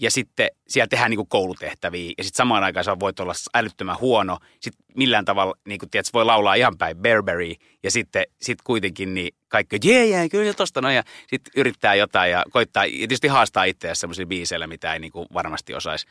[0.00, 4.38] ja sitten siellä tehdään niin koulutehtäviä, ja sitten samaan aikaan sä voit olla älyttömän huono,
[4.60, 9.14] sitten millään tavalla, niin kuin tiedät, voi laulaa ihan päin Burberry, ja sitten sit kuitenkin
[9.14, 13.28] niin kaikki, jee, jee, kyllä tosta no, ja sitten yrittää jotain ja koittaa, ja tietysti
[13.28, 16.06] haastaa itseänsä semmoisilla biiseillä, mitä ei niin kuin varmasti osaisi.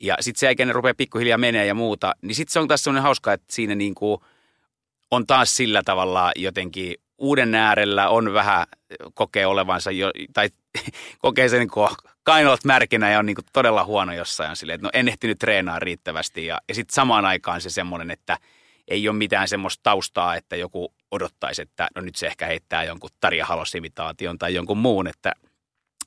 [0.00, 3.02] Ja sitten se ne rupeaa pikkuhiljaa menee ja muuta, niin sitten se on taas semmoinen
[3.02, 4.20] hauska, että siinä niin kuin
[5.10, 8.66] on taas sillä tavalla jotenkin uuden äärellä on vähän
[9.14, 10.48] kokee olevansa jo, tai
[11.18, 11.70] kokee sen niin
[12.26, 14.56] kainot märkinä ja on niin todella huono jossain.
[14.56, 18.38] Silleen, että no en ehtinyt treenaa riittävästi ja, ja sitten samaan aikaan se semmoinen, että
[18.88, 23.10] ei ole mitään semmoista taustaa, että joku odottaisi, että no nyt se ehkä heittää jonkun
[23.20, 25.32] Tarja Halos-imitaation tai jonkun muun, että,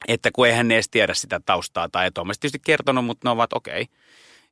[0.07, 3.31] että kun eihän ne edes tiedä sitä taustaa tai että on tietysti kertonut, mutta ne
[3.31, 3.81] ovat okei.
[3.81, 3.95] Okay.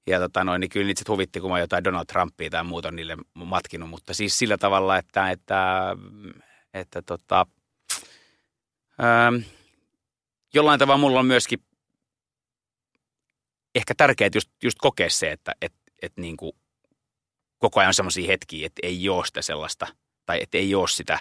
[0.08, 2.92] Ja tota noin, niin kyllä niitä sitten huvitti, kun mä jotain Donald Trumpia tai muuta
[2.92, 5.96] niille matkinut, mutta siis sillä tavalla, että, että
[6.74, 7.46] että tota,
[9.00, 9.36] ää, ähm,
[10.54, 11.60] jollain tavalla mulla on myöskin
[13.76, 16.52] ehkä tärkeää just, just kokea se, että et, et niin kuin
[17.58, 19.88] koko ajan on sellaisia hetkiä, että ei ole sitä sellaista,
[20.26, 21.20] tai että ei ole sitä,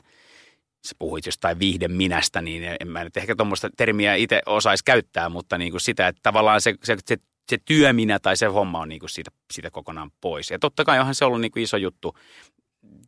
[0.87, 5.29] sä puhuit jostain viihden minästä, niin en mä nyt ehkä tuommoista termiä itse osaisi käyttää,
[5.29, 7.17] mutta niin kuin sitä, että tavallaan se, se, se,
[7.51, 10.51] se työminä tai se homma on niin kuin siitä, siitä kokonaan pois.
[10.51, 12.17] Ja totta kai onhan se ollut niin kuin iso juttu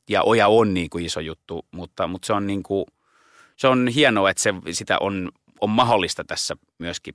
[0.08, 2.84] ja Oja on niin kuin iso juttu, mutta, mutta se on niin kuin,
[3.56, 7.14] se on hienoa, että se, sitä on, on mahdollista tässä myöskin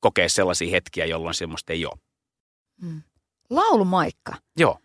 [0.00, 1.98] kokea sellaisia hetkiä, jolloin semmoista ei ole.
[2.82, 3.02] Mm.
[3.50, 4.34] Laulumaikka.
[4.56, 4.78] Joo.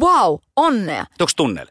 [0.00, 1.00] Wow, onnea.
[1.20, 1.66] Onko tunnel?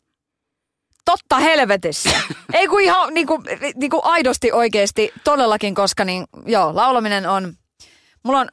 [1.06, 2.10] Totta helvetissä.
[2.53, 3.43] Ei kun ihan niin kuin,
[3.75, 7.53] niin kuin aidosti oikeasti todellakin, koska niin, joo, laulaminen on,
[8.24, 8.48] mulla on,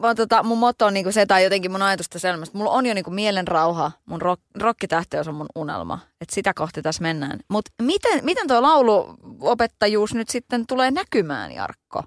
[0.00, 2.86] mä, tota, mun motto on niin kuin se, tai jotenkin mun ajatusta selvästi, mulla on
[2.86, 7.40] jo niin kuin mielenrauha, mun rock, rokkitähteys on mun unelma, että sitä kohti tässä mennään.
[7.48, 12.04] Mutta miten, miten tuo lauluopettajuus nyt sitten tulee näkymään, Jarkko?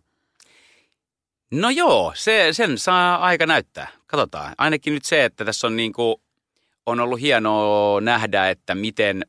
[1.51, 3.87] No joo, se, sen saa aika näyttää.
[4.07, 4.53] Katsotaan.
[4.57, 6.15] Ainakin nyt se, että tässä on, niin kuin,
[6.85, 9.25] on ollut hienoa nähdä, että miten,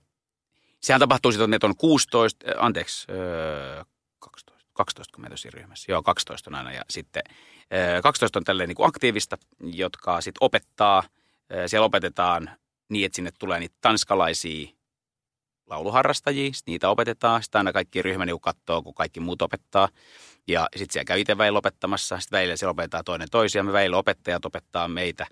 [0.81, 3.07] sehän tapahtuu sitten, että on 16, äh, anteeksi,
[4.19, 5.93] 12, 12 kun meitä ryhmässä.
[5.93, 7.23] Joo, 12 on aina ja sitten
[8.03, 11.03] 12 on tälleen niin kuin aktiivista, jotka sitten opettaa,
[11.67, 12.51] siellä opetetaan
[12.89, 14.69] niin, että sinne tulee niitä tanskalaisia
[15.67, 17.43] lauluharrastajia, niitä opetetaan.
[17.43, 19.89] Sitten aina kaikki ryhmä niin katsoo, kun kaikki muut opettaa.
[20.49, 22.21] Ja sitten siellä käy itse väillä opettamassa.
[22.21, 23.63] Sitten väillä siellä opettaa toinen toisia.
[23.63, 25.27] Me väillä opettajat opettaa meitä.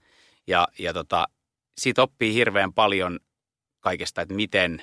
[0.47, 1.29] Ja, ja tota,
[1.79, 3.21] siitä oppii hirveän paljon
[3.81, 4.83] kaikesta, että miten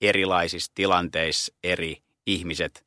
[0.00, 2.85] erilaisissa tilanteissa eri ihmiset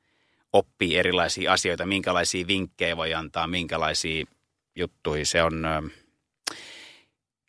[0.54, 4.26] oppii erilaisia asioita, minkälaisia vinkkejä voi antaa, minkälaisia
[4.76, 5.26] juttuja.
[5.26, 5.68] Se on...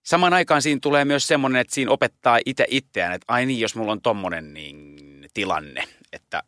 [0.03, 3.75] Samaan aikaan siinä tulee myös semmoinen, että siinä opettaa itse itseään, että ai niin, jos
[3.75, 4.97] mulla on tommonen niin
[5.35, 6.43] tilanne, että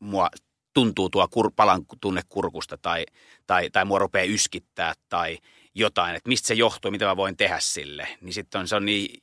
[0.00, 0.28] mua
[0.74, 3.06] tuntuu tuo kur, palan tunne kurkusta tai,
[3.46, 5.38] tai, tai mua rupeaa yskittää tai
[5.74, 8.08] jotain, että mistä se johtuu, mitä mä voin tehdä sille.
[8.20, 9.22] Niin sitten on, se on niin,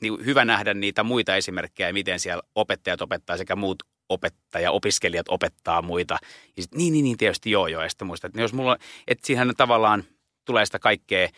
[0.00, 5.82] niin hyvä nähdä niitä muita esimerkkejä, miten siellä opettajat opettaa sekä muut opettaja, opiskelijat opettaa
[5.82, 6.18] muita.
[6.56, 7.82] Ja sit, niin, niin, niin, tietysti joo, joo.
[7.82, 8.76] Ja sitten muistat, että jos mulla,
[9.08, 10.04] että siihen tavallaan
[10.44, 11.28] tulee sitä kaikkea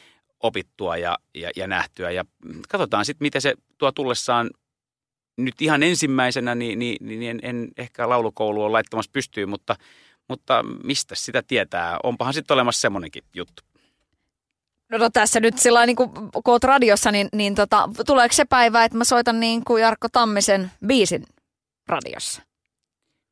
[0.42, 2.10] opittua ja, ja, ja nähtyä.
[2.10, 2.24] Ja
[2.68, 4.50] katsotaan sitten, miten se tuo tullessaan
[5.36, 9.76] nyt ihan ensimmäisenä, niin, niin, niin en, en ehkä laulukoulu on laittamassa pystyyn, mutta,
[10.28, 11.98] mutta mistä sitä tietää?
[12.02, 13.62] Onpahan sitten olemassa semmoinenkin juttu.
[14.90, 18.84] No, no tässä nyt sillä niin kun oot radiossa, niin, niin tota, tuleeko se päivä,
[18.84, 21.26] että mä soitan niin kuin Jarkko Tammisen biisin
[21.86, 22.47] radiossa?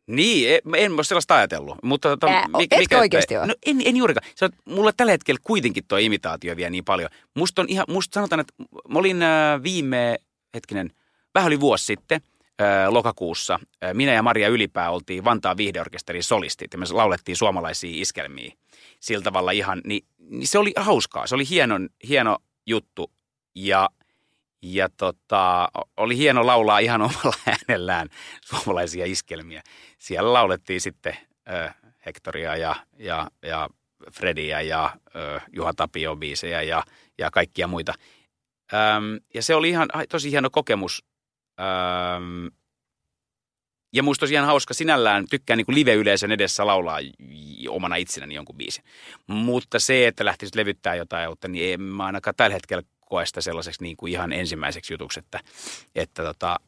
[0.06, 1.78] Niin, en, en ole sellaista ajatellut.
[1.82, 3.46] Mutta, tota, Ää, mikä, mikä, oikeasti ole?
[3.46, 4.30] No en, en juurikaan.
[4.34, 7.10] Se, mulla tällä hetkellä kuitenkin tuo imitaatio vielä niin paljon.
[7.34, 8.54] Musta on ihan, musta sanotaan, että
[8.88, 10.16] mä olin äh, viime,
[10.54, 10.90] hetkinen,
[11.34, 12.20] vähän yli vuosi sitten
[12.60, 13.60] äh, lokakuussa.
[13.84, 18.52] Äh, minä ja Maria Ylipää oltiin Vantaan viihdeorkesterin solistit ja me laulettiin suomalaisia iskelmiä
[19.00, 21.26] sillä tavalla ihan, niin, niin se oli hauskaa.
[21.26, 21.74] Se oli hieno,
[22.08, 23.10] hieno juttu
[23.54, 23.88] ja
[24.62, 28.08] ja tota, oli hieno laulaa ihan omalla äänellään
[28.44, 29.62] suomalaisia iskelmiä.
[29.98, 31.16] Siellä laulettiin sitten
[31.50, 31.74] äh,
[32.06, 33.68] Hektoria ja, ja, ja
[34.12, 36.84] Frediä ja äh, Juha Tapio biisejä ja,
[37.18, 37.94] ja kaikkia muita.
[38.74, 41.04] Ähm, ja se oli ihan tosi hieno kokemus.
[41.60, 42.46] Ähm,
[43.92, 46.98] ja musta tosiaan hauska sinällään, tykkään niin live-yleisön edessä laulaa
[47.68, 48.84] omana itsenäni jonkun biisin.
[49.26, 53.82] Mutta se, että lähtisi levyttää jotain niin en mä ainakaan tällä hetkellä koe sitä sellaiseksi
[53.82, 55.40] niin kuin ihan ensimmäiseksi jutuksi, että,
[55.94, 56.60] että tota,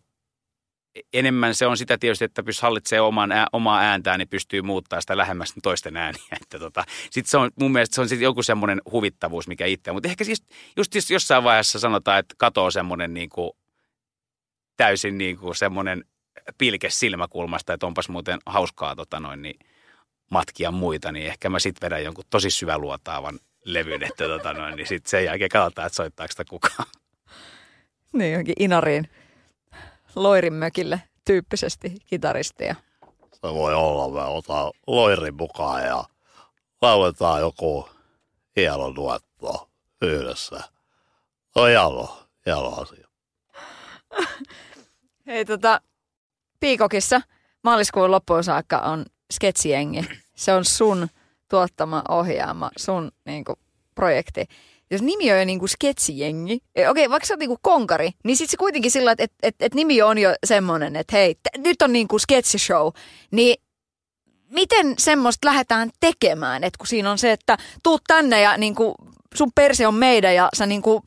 [1.13, 5.01] enemmän se on sitä tietysti, että pystyy hallitsemaan oman ää, omaa ääntään, niin pystyy muuttaa
[5.01, 6.23] sitä lähemmäs toisten ääniä.
[6.43, 9.93] Että tota, sitten se on, mun mielestä se on sitten joku semmoinen huvittavuus, mikä itse.
[9.93, 10.43] Mutta ehkä siis
[10.77, 13.51] just jossain vaiheessa sanotaan, että katoo semmoinen niin kuin,
[14.77, 16.05] täysin niin kuin semmoinen
[16.59, 19.59] pilke silmäkulmasta, että onpas muuten hauskaa tota noin, niin
[20.31, 23.39] matkia muita, niin ehkä mä sitten vedän jonkun tosi syväluotaavan
[23.73, 26.89] levyn, että tota noin, niin sitten sen jälkeen katsotaan, että soittaako sitä kukaan.
[28.13, 29.11] Niin, johonkin Inariin
[30.15, 32.75] Loirin mökille tyyppisesti kitaristia.
[33.33, 36.05] Se voi olla, me otan Loirin mukaan ja
[36.83, 37.89] lauletaan joku
[38.57, 39.71] hieno duetto
[40.03, 40.61] yhdessä.
[41.53, 43.09] Se on hieno, hieno asia.
[45.27, 45.81] Hei tota,
[46.61, 47.21] Piikokissa
[47.65, 50.09] maaliskuun loppuun saakka on sketsijengi.
[50.35, 51.09] Se on sun
[51.49, 53.57] tuottama, ohjaama, sun niin kuin,
[53.95, 54.45] projekti.
[54.91, 58.11] Jos nimi on jo niin kuin sketsijengi, e, okei, vaikka sä oot niin kuin konkari,
[58.25, 61.35] niin sitten se kuitenkin sillä, että et, et, et nimi on jo semmoinen, että hei,
[61.35, 62.89] t- nyt on niin kuin sketsishow,
[63.31, 63.57] niin
[64.51, 68.95] miten semmoista lähdetään tekemään, että kun siinä on se, että tuut tänne ja niin kuin,
[69.35, 71.03] sun perse on meidän ja sä niin kuin,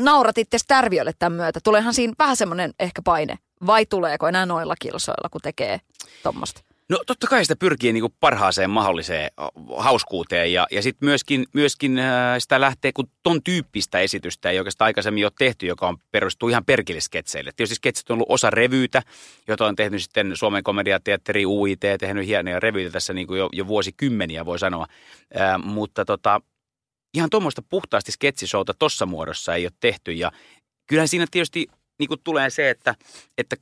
[0.00, 1.60] naurat itse tärviölle tämän myötä.
[1.64, 5.80] Tuleehan siinä vähän semmoinen ehkä paine, vai tuleeko enää noilla kilsoilla, kun tekee
[6.22, 6.71] tuommoista?
[6.92, 9.30] No totta kai sitä pyrkii niin kuin parhaaseen mahdolliseen
[9.76, 12.00] hauskuuteen ja, ja sitten myöskin, myöskin
[12.38, 16.64] sitä lähtee, kun ton tyyppistä esitystä ei oikeastaan aikaisemmin ole tehty, joka on perustuu ihan
[16.64, 17.50] perkilesketseille.
[17.56, 19.02] Tietysti sketsit on ollut osa revyitä,
[19.48, 23.66] jota on tehnyt sitten Suomen komediateatteri UIT, tehnyt hienoja revyitä tässä niin kuin jo, jo
[23.66, 24.86] vuosikymmeniä voi sanoa,
[25.40, 26.40] äh, mutta tota,
[27.14, 30.32] ihan tuommoista puhtaasti sketsisouta tuossa muodossa ei ole tehty ja
[30.86, 31.66] kyllähän siinä tietysti
[31.98, 32.94] niin kuin tulee se, että,
[33.38, 33.56] että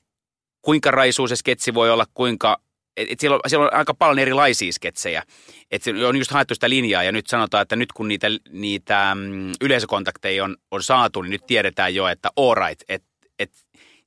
[0.63, 2.61] kuinka raisuu se sketsi voi olla, kuinka
[2.97, 5.23] et, et siellä, on, siellä on aika paljon erilaisia sketsejä.
[5.71, 9.53] Et on just haettu sitä linjaa ja nyt sanotaan, että nyt kun niitä, niitä mm,
[9.61, 13.53] yleisökontakteja on, on saatu, niin nyt tiedetään jo, että all right, että et,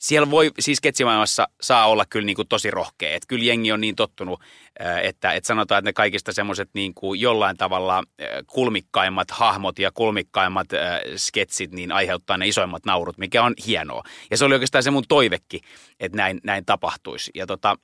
[0.04, 3.16] siellä voi, siis sketsimaailmassa saa olla kyllä niin kuin tosi rohkea.
[3.16, 4.42] Että kyllä jengi on niin tottunut,
[5.04, 8.04] että, että sanotaan, että ne kaikista semmoiset niin kuin jollain tavalla
[8.48, 10.68] kulmikkaimmat hahmot ja kulmikkaimmat
[11.16, 14.04] sketsit niin aiheuttaa ne isoimmat naurut, mikä on hienoa.
[14.32, 15.62] Ja se oli oikeastaan se mun toivekki,
[16.00, 17.32] että näin, näin tapahtuisi.
[17.36, 17.78] Ja tota,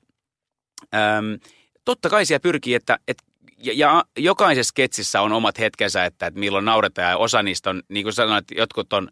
[0.94, 1.38] äm,
[1.84, 3.24] totta kai siellä pyrkii, että, että
[3.62, 7.82] ja, ja jokaisessa sketsissä on omat hetkensä, että, että milloin nauretaan ja osa niistä on,
[7.88, 9.08] niin kuin sanoit, jotkut on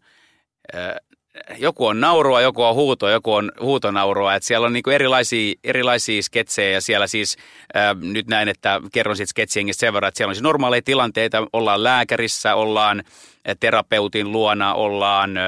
[1.57, 4.35] joku on naurua, joku on huutoa, joku on huutonaurua.
[4.35, 7.37] Että siellä on niinku erilaisia, erilaisia sketsejä ja siellä siis
[7.75, 11.47] äh, nyt näin, että kerron siitä sketsiengistä sen verran, että siellä on siis normaaleja tilanteita.
[11.53, 13.03] Ollaan lääkärissä, ollaan
[13.59, 15.43] terapeutin luona, ollaan äh,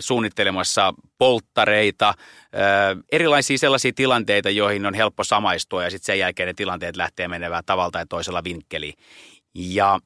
[0.00, 2.14] suunnittelemassa polttareita, äh,
[3.12, 7.64] erilaisia sellaisia tilanteita, joihin on helppo samaistua ja sitten sen jälkeen ne tilanteet lähtee menevään
[7.66, 8.94] tavalla tai toisella vinkkeliin.
[9.54, 9.98] Ja,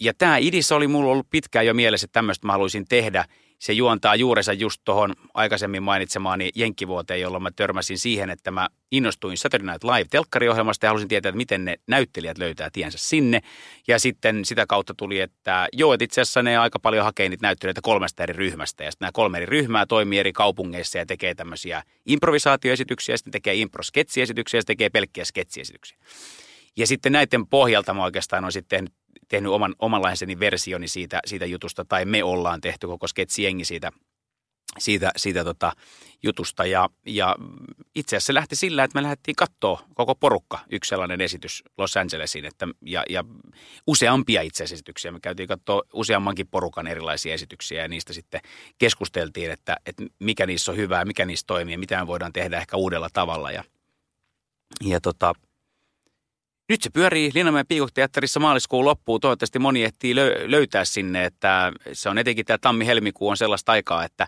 [0.00, 3.24] ja tämä idis oli mulla ollut pitkään jo mielessä, että tämmöistä mä haluaisin tehdä–
[3.60, 9.38] se juontaa juurensa just tuohon aikaisemmin mainitsemaani Jenkkivuoteen, jolloin mä törmäsin siihen, että mä innostuin
[9.38, 13.40] Saturday Night Live-telkkariohjelmasta ja halusin tietää, että miten ne näyttelijät löytää tiensä sinne.
[13.88, 17.46] Ja sitten sitä kautta tuli, että joo, että itse asiassa ne aika paljon hakee niitä
[17.46, 18.84] näyttelijöitä kolmesta eri ryhmästä.
[18.84, 23.54] Ja sitten nämä kolme eri ryhmää toimii eri kaupungeissa ja tekee tämmöisiä improvisaatioesityksiä, sitten tekee
[23.54, 25.98] improsketsiesityksiä ja sitten tekee pelkkiä sketsiesityksiä.
[26.76, 28.94] Ja sitten näiden pohjalta mä oikeastaan olen sitten tehnyt
[29.50, 33.92] oman, omanlaiseni versioni siitä, siitä jutusta, tai me ollaan tehty koko sketsiengi siitä,
[34.78, 35.72] siitä, siitä tota
[36.22, 36.66] jutusta.
[36.66, 37.36] Ja, ja
[37.94, 41.96] itse asiassa se lähti sillä, että me lähdettiin katsoa koko porukka yksi sellainen esitys Los
[41.96, 43.24] Angelesiin, että, ja, ja
[43.86, 45.12] useampia itse esityksiä.
[45.12, 48.40] Me käytiin katsoa useammankin porukan erilaisia esityksiä ja niistä sitten
[48.78, 52.76] keskusteltiin, että, että mikä niissä on hyvää, mikä niissä toimii mitä me voidaan tehdä ehkä
[52.76, 53.50] uudella tavalla.
[53.50, 53.64] Ja,
[54.84, 55.32] ja tota,
[56.70, 59.20] nyt se pyörii Linnanmäen piikokteatterissa maaliskuun loppuun.
[59.20, 60.14] Toivottavasti moni ehtii
[60.46, 64.26] löytää sinne, että se on etenkin tämä tammi-helmikuu on sellaista aikaa, että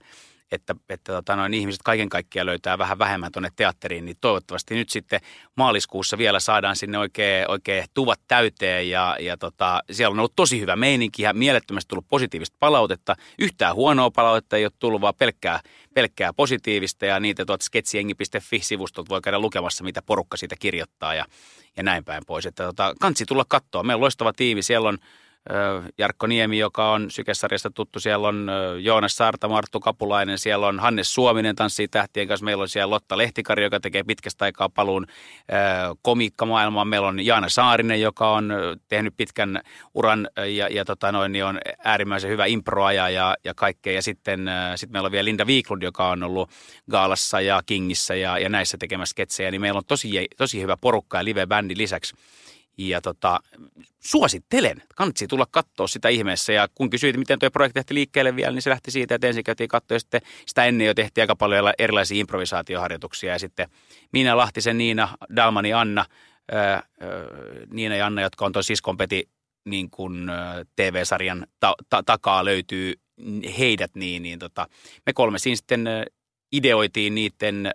[0.52, 4.90] että, että tota, noin ihmiset kaiken kaikkiaan löytää vähän vähemmän tuonne teatteriin, niin toivottavasti nyt
[4.90, 5.20] sitten
[5.56, 10.60] maaliskuussa vielä saadaan sinne oikein, oikein tuvat täyteen ja, ja tota, siellä on ollut tosi
[10.60, 13.16] hyvä meininki ja mielettömästi tullut positiivista palautetta.
[13.38, 15.60] Yhtään huonoa palautetta ei ole tullut, vaan pelkkää,
[15.94, 21.24] pelkkää positiivista ja niitä tuot sketsiengi.fi-sivustolta voi käydä lukemassa, mitä porukka siitä kirjoittaa ja,
[21.76, 22.46] ja näin päin pois.
[22.46, 23.82] Että tota, kansi tulla katsoa.
[23.82, 24.98] Meillä on loistava tiimi, siellä on
[25.98, 28.00] Jarkko Niemi, joka on Sykesarjasta tuttu.
[28.00, 28.50] Siellä on
[28.80, 32.44] Joonas Saarta, Marttu Kapulainen, siellä on Hannes Suominen tanssii tähtien kanssa.
[32.44, 35.06] Meillä on siellä Lotta Lehtikari, joka tekee pitkästä aikaa paluun
[36.02, 36.88] komiikkamaailmaan.
[36.88, 38.52] Meillä on Jaana Saarinen, joka on
[38.88, 39.60] tehnyt pitkän
[39.94, 43.92] uran ja, ja tota noin, niin on äärimmäisen hyvä improaja ja, ja kaikkea.
[43.92, 46.50] Ja sitten sit meillä on vielä Linda Wiklund, joka on ollut
[46.90, 49.50] Gaalassa ja Kingissä ja, ja näissä tekemässä sketsejä.
[49.50, 52.14] Niin meillä on tosi, tosi hyvä porukka ja live-bändi lisäksi.
[52.78, 53.40] Ja tota,
[54.00, 56.52] suosittelen, kannattaa tulla katsoa sitä ihmeessä.
[56.52, 59.44] Ja kun kysyit, miten tuo projekti lähti liikkeelle vielä, niin se lähti siitä, että ensin
[59.44, 63.32] käytiin katsoa ja sitten sitä ennen jo tehtiin aika paljon erilaisia improvisaatioharjoituksia.
[63.32, 63.68] Ja sitten
[64.12, 66.04] Miina Lahtisen, Niina, Dalmani, Anna,
[66.52, 66.82] ää,
[67.70, 69.28] Niina ja Anna, jotka on tuon Siskonpeti
[69.64, 70.30] niin kuin
[70.76, 72.94] TV-sarjan ta- ta- takaa löytyy
[73.58, 74.66] heidät, niin, niin tota,
[75.06, 75.88] me kolme siinä sitten
[76.52, 77.70] ideoitiin niiden,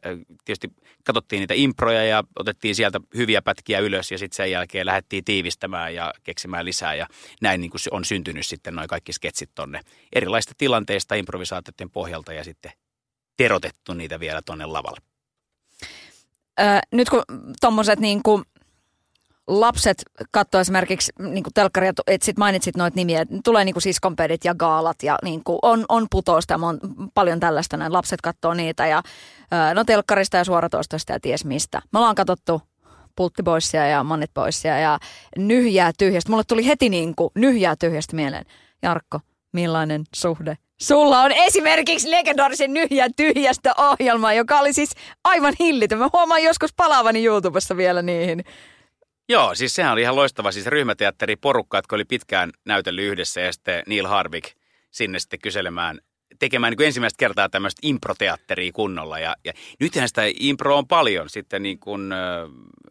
[0.46, 0.68] tietysti
[1.04, 5.96] katsottiin niitä improja ja otettiin sieltä hyviä pätkiä ylös ja sitten sen jälkeen lähdettiin tiivistämään
[5.96, 7.08] ja keksimään lisää ja
[7.42, 9.82] näin niin kuin on syntynyt sitten noin kaikki sketsit tonne
[10.13, 12.72] erilaisista tilanteista improvisaatioiden pohjalta ja sitten
[13.38, 15.00] terotettu niitä vielä tonne lavalle.
[16.60, 17.24] Öö, nyt kun
[17.62, 18.44] tuommoiset niin kuin
[19.48, 19.98] lapset
[20.32, 25.18] katsoo esimerkiksi niin telkkaria, että sit mainitsit noita nimiä, tulee niin siskonpedit ja gaalat ja
[25.24, 26.80] niin kuin on, on putousta on
[27.14, 29.04] paljon tällaista, näin lapset katsoo niitä ja
[29.74, 31.82] no telkkarista ja suoratoistosta ja ties mistä.
[31.94, 32.62] Me ollaan katsottu
[33.16, 35.00] pulttiboissia ja mannitboissia ja
[35.38, 36.32] nyhjää tyhjästä.
[36.32, 38.46] Mulle tuli heti niin kuin nyhjää tyhjästä mieleen.
[38.82, 39.20] Jarkko,
[39.54, 44.90] millainen suhde Sulla on esimerkiksi legendaarisen nyhjää tyhjästä ohjelma, joka oli siis
[45.24, 46.00] aivan hillitön.
[46.00, 48.44] Mä huomaan joskus palaavani YouTubessa vielä niihin.
[49.30, 50.52] Joo, siis sehän oli ihan loistava.
[50.52, 54.52] Siis ryhmäteatteri porukka, jotka oli pitkään näytellyt yhdessä ja sitten Neil Harvik
[54.92, 56.00] sinne sitten kyselemään
[56.40, 59.20] tekemään niin ensimmäistä kertaa tämmöistä improteatteria kunnolla.
[59.20, 61.30] Ja, ja nythän sitä impro on paljon.
[61.30, 62.16] Sitten niin kuin, ö,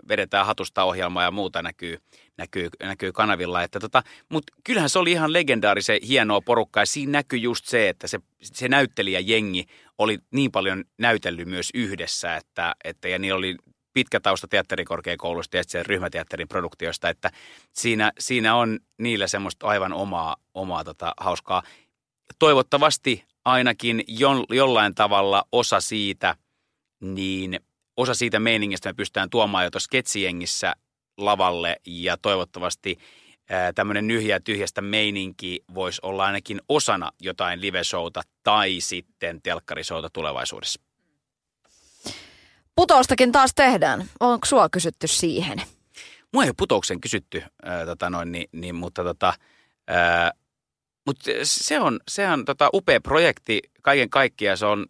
[0.09, 1.99] vedetään hatusta ohjelmaa ja muuta näkyy,
[2.37, 3.63] näkyy, näkyy kanavilla.
[3.63, 6.83] Että tota, Mutta kyllähän se oli ihan legendaarisen hienoa porukkaa.
[6.83, 9.67] Ja siinä näkyy just se, että se, se näyttelijäjengi
[9.99, 12.37] oli niin paljon näytellyt myös yhdessä.
[12.37, 13.57] Että, että, ja niillä oli
[13.97, 17.31] pitkä tausta teatterikorkeakoulusta ja sen ryhmäteatterin produktiosta, että
[17.73, 21.63] siinä, siinä on niillä semmoista aivan omaa, omaa tota, hauskaa.
[22.39, 26.37] Toivottavasti ainakin jo, jollain tavalla osa siitä,
[27.01, 27.61] niin
[27.97, 30.75] osa siitä meiningistä me pystytään tuomaan jo tuossa sketsijengissä
[31.19, 32.99] lavalle ja toivottavasti
[33.75, 40.86] tämmöinen nyhjä tyhjästä meininki voisi olla ainakin osana jotain live-showta tai sitten telkkarisouta tulevaisuudessa.
[42.77, 44.05] Putoustakin taas tehdään.
[44.21, 45.63] Onko sua kysytty siihen?
[46.33, 49.35] Mua ei ole putouksen kysytty, ää, tota noin, niin, niin, mutta tota,
[49.89, 50.33] ää,
[51.07, 54.59] mut se on, se on tota, upea projekti kaiken kaikkiaan.
[54.59, 54.87] Se on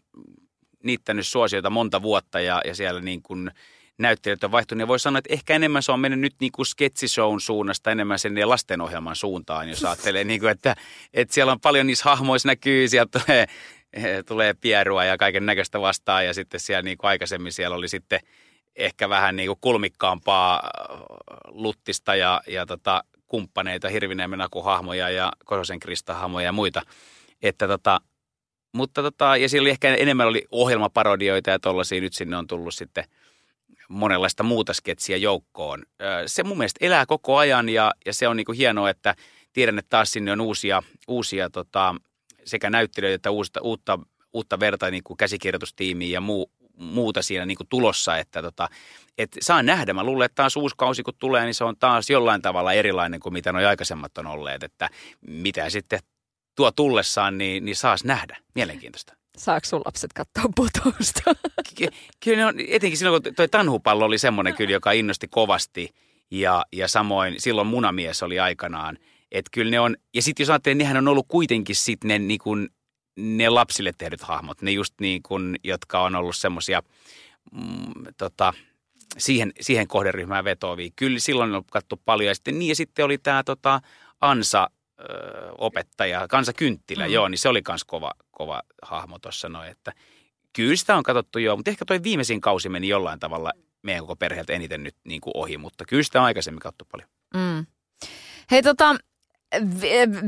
[0.83, 3.51] niittänyt suosiota monta vuotta ja, ja siellä niin kuin
[3.99, 4.81] näyttelijät on vaihtunut.
[4.81, 8.19] Ja voi sanoa, että ehkä enemmän se on mennyt nyt niin kuin sketsishown suunnasta enemmän
[8.19, 10.77] sen lastenohjelman suuntaan, jos ajattelee, niin kuin, että,
[11.15, 13.47] että siellä on paljon niissä hahmoissa näkyy, sieltä tulee,
[14.29, 18.21] tulee pierua ja kaiken näköistä vastaan ja sitten siellä niin kuin aikaisemmin siellä oli sitten
[18.77, 20.97] ehkä vähän niin kuin kulmikkaampaa äh,
[21.45, 26.83] luttista ja, ja tota, kumppaneita, Hirviniemen hahmoja ja Kososen Krista-hahmoja ja muita.
[27.43, 28.01] Että tota,
[28.73, 32.75] mutta tota, ja siellä oli ehkä enemmän oli ohjelmaparodioita ja tollaisia, nyt sinne on tullut
[32.75, 33.05] sitten
[33.89, 35.83] monenlaista muuta sketsiä joukkoon.
[36.27, 39.15] Se mun mielestä elää koko ajan ja, ja se on niinku hienoa, että
[39.53, 41.95] tiedän, että taas sinne on uusia, uusia tota,
[42.47, 43.99] sekä näyttelijöitä että uutta, uutta,
[44.33, 48.69] uutta verta niin kuin käsikirjoitustiimiä ja muu, muuta siinä niin kuin tulossa, että tota,
[49.19, 49.95] et saa nähdä.
[49.95, 53.21] Mä luulen, että taas uusi kausi kun tulee, niin se on taas jollain tavalla erilainen
[53.21, 54.91] kuin mitä nuo aikaisemmat on olleet, että
[55.29, 56.01] mitä sitten
[56.57, 58.37] tuo tullessaan, niin, niin saas nähdä.
[58.55, 59.17] Mielenkiintoista.
[59.37, 61.23] Saako sun lapset katsoa putousta?
[62.25, 65.95] Kyllä ne on, etenkin silloin, kun tuo tanhupallo oli semmoinen kyllä, joka innosti kovasti.
[66.31, 68.99] Ja, ja samoin silloin munamies oli aikanaan.
[69.33, 72.41] Että kyllä ne on, ja sitten jos ajattelee, nehän on ollut kuitenkin sitten ne, niin
[72.41, 72.69] kuin,
[73.17, 74.63] ne lapsille tehdyt hahmot.
[74.63, 76.83] Ne just niin kuin, jotka on ollut semmoisia
[77.53, 78.53] mm, tota,
[79.19, 80.91] siihen, siihen kohderyhmään vetoavia.
[80.97, 82.29] Kyllä silloin on kattu paljon.
[82.29, 83.81] Ja sitten, niin, ja sitten oli tämä tota,
[84.21, 84.71] Ansa,
[85.59, 87.13] opettaja, Kansa Kynttilä, mm.
[87.13, 89.93] joo, niin se oli myös kova, kova hahmo tuossa noin, että
[90.53, 94.17] kyllä sitä on katsottu joo, mutta ehkä toi viimeisin kausi meni jollain tavalla meidän koko
[94.17, 97.09] perheeltä eniten nyt niin kuin ohi, mutta kyllä sitä on aikaisemmin katsottu paljon.
[97.35, 97.67] Mm.
[98.51, 98.97] Hei tota,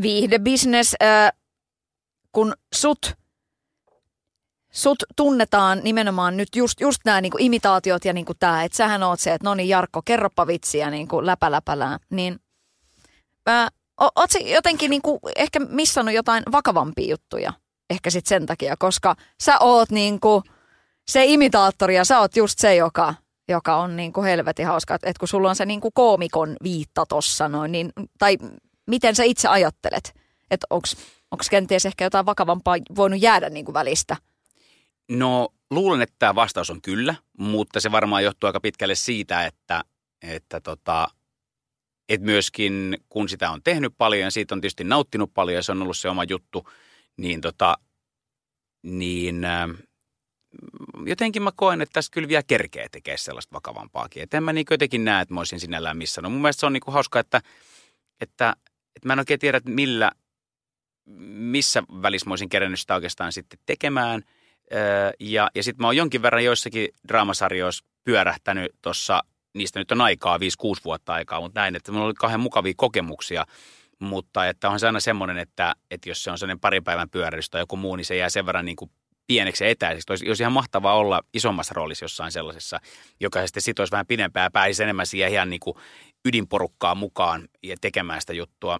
[0.03, 1.33] viihdebisnes, äh,
[2.33, 3.15] kun sut,
[4.73, 9.21] sut tunnetaan nimenomaan nyt just, just nämä niinku imitaatiot ja niinku tämä, että sähän oot
[9.21, 12.41] se, että no niin Jarkko, kerropa vitsiä niinku läpäläpälää, niin
[13.49, 17.53] äh, Oletko jotenkin niin kuin ehkä missannut jotain vakavampia juttuja?
[17.91, 20.43] Ehkä sitten sen takia, koska sä oot niin kuin
[21.09, 23.15] se imitaattori ja sä oot just se, joka,
[23.49, 24.95] joka on niin kuin helvetin hauska.
[24.95, 28.39] Että kun sulla on se niin kuin koomikon viitta tossa noin, niin, tai
[28.89, 30.15] miten sä itse ajattelet?
[30.51, 30.89] Että onko
[31.51, 34.17] kenties ehkä jotain vakavampaa voinut jäädä niin kuin välistä?
[35.09, 39.85] No luulen, että tämä vastaus on kyllä, mutta se varmaan johtuu aika pitkälle siitä, että,
[40.23, 41.09] että tota,
[42.09, 45.73] että myöskin kun sitä on tehnyt paljon ja siitä on tietysti nauttinut paljon ja se
[45.73, 46.69] on ollut se oma juttu,
[47.17, 47.79] niin, tota,
[48.83, 49.69] niin äh,
[51.07, 54.23] jotenkin mä koen, että tässä kyllä vielä kerkee tekee sellaista vakavampaakin.
[54.23, 56.33] Että en mä niin jotenkin näe, että mä olisin sinällään missannut.
[56.33, 57.41] Mun mielestä se on niin kuin hauska, että,
[58.21, 58.57] että,
[58.99, 60.13] että mä en oikein tiedä, että millä,
[61.29, 64.23] missä välissä mä olisin kerännyt sitä oikeastaan sitten tekemään.
[65.21, 69.23] Ja, ja sitten mä oon jonkin verran joissakin draamasarjoissa pyörähtänyt tuossa
[69.55, 70.41] niistä nyt on aikaa, 5-6
[70.85, 73.47] vuotta aikaa, mutta näin, että minulla oli kahden mukavia kokemuksia,
[73.99, 77.51] mutta että on se aina semmoinen, että, että jos se on sellainen parin päivän pyörähdys
[77.51, 78.91] tai joku muu, niin se jää sen verran niin kuin
[79.27, 80.07] pieneksi ja etäiseksi.
[80.13, 82.81] Olisi, olisi ihan mahtavaa olla isommassa roolissa jossain sellaisessa,
[83.21, 85.77] joka sitten sitoisi vähän pidempään ja pääsisi enemmän siihen ihan niin kuin
[86.25, 88.79] ydinporukkaa mukaan ja tekemään sitä juttua.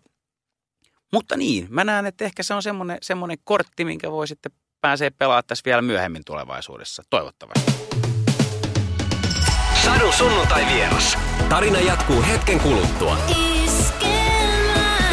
[1.13, 5.11] Mutta niin, mä näen, että ehkä se on semmoinen, semmoinen kortti, minkä voi sitten pääsee
[5.11, 7.73] pelaamaan tässä vielä myöhemmin tulevaisuudessa, toivottavasti.
[9.85, 11.19] Sadun sunnuntai vieras.
[11.49, 13.17] Tarina jatkuu hetken kuluttua.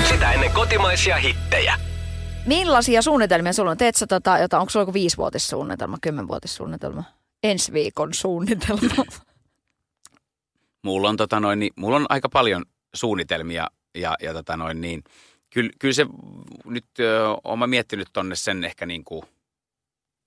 [0.10, 1.80] Sitä ennen kotimaisia hittejä.
[2.46, 3.78] Millaisia suunnitelmia sulla on?
[3.78, 7.04] Teet sä tota, jota, onko sulla joku viisivuotissuunnitelma, kymmenvuotissuunnitelma,
[7.44, 9.06] ensi viikon suunnitelma?
[10.86, 15.04] mulla on, tota noin, niin, mulla on aika paljon suunnitelmia ja, ja tota noin, niin,
[15.50, 16.06] kyllä, kyllä se
[16.66, 19.24] nyt ö, olen miettinyt tonne sen ehkä niin kuin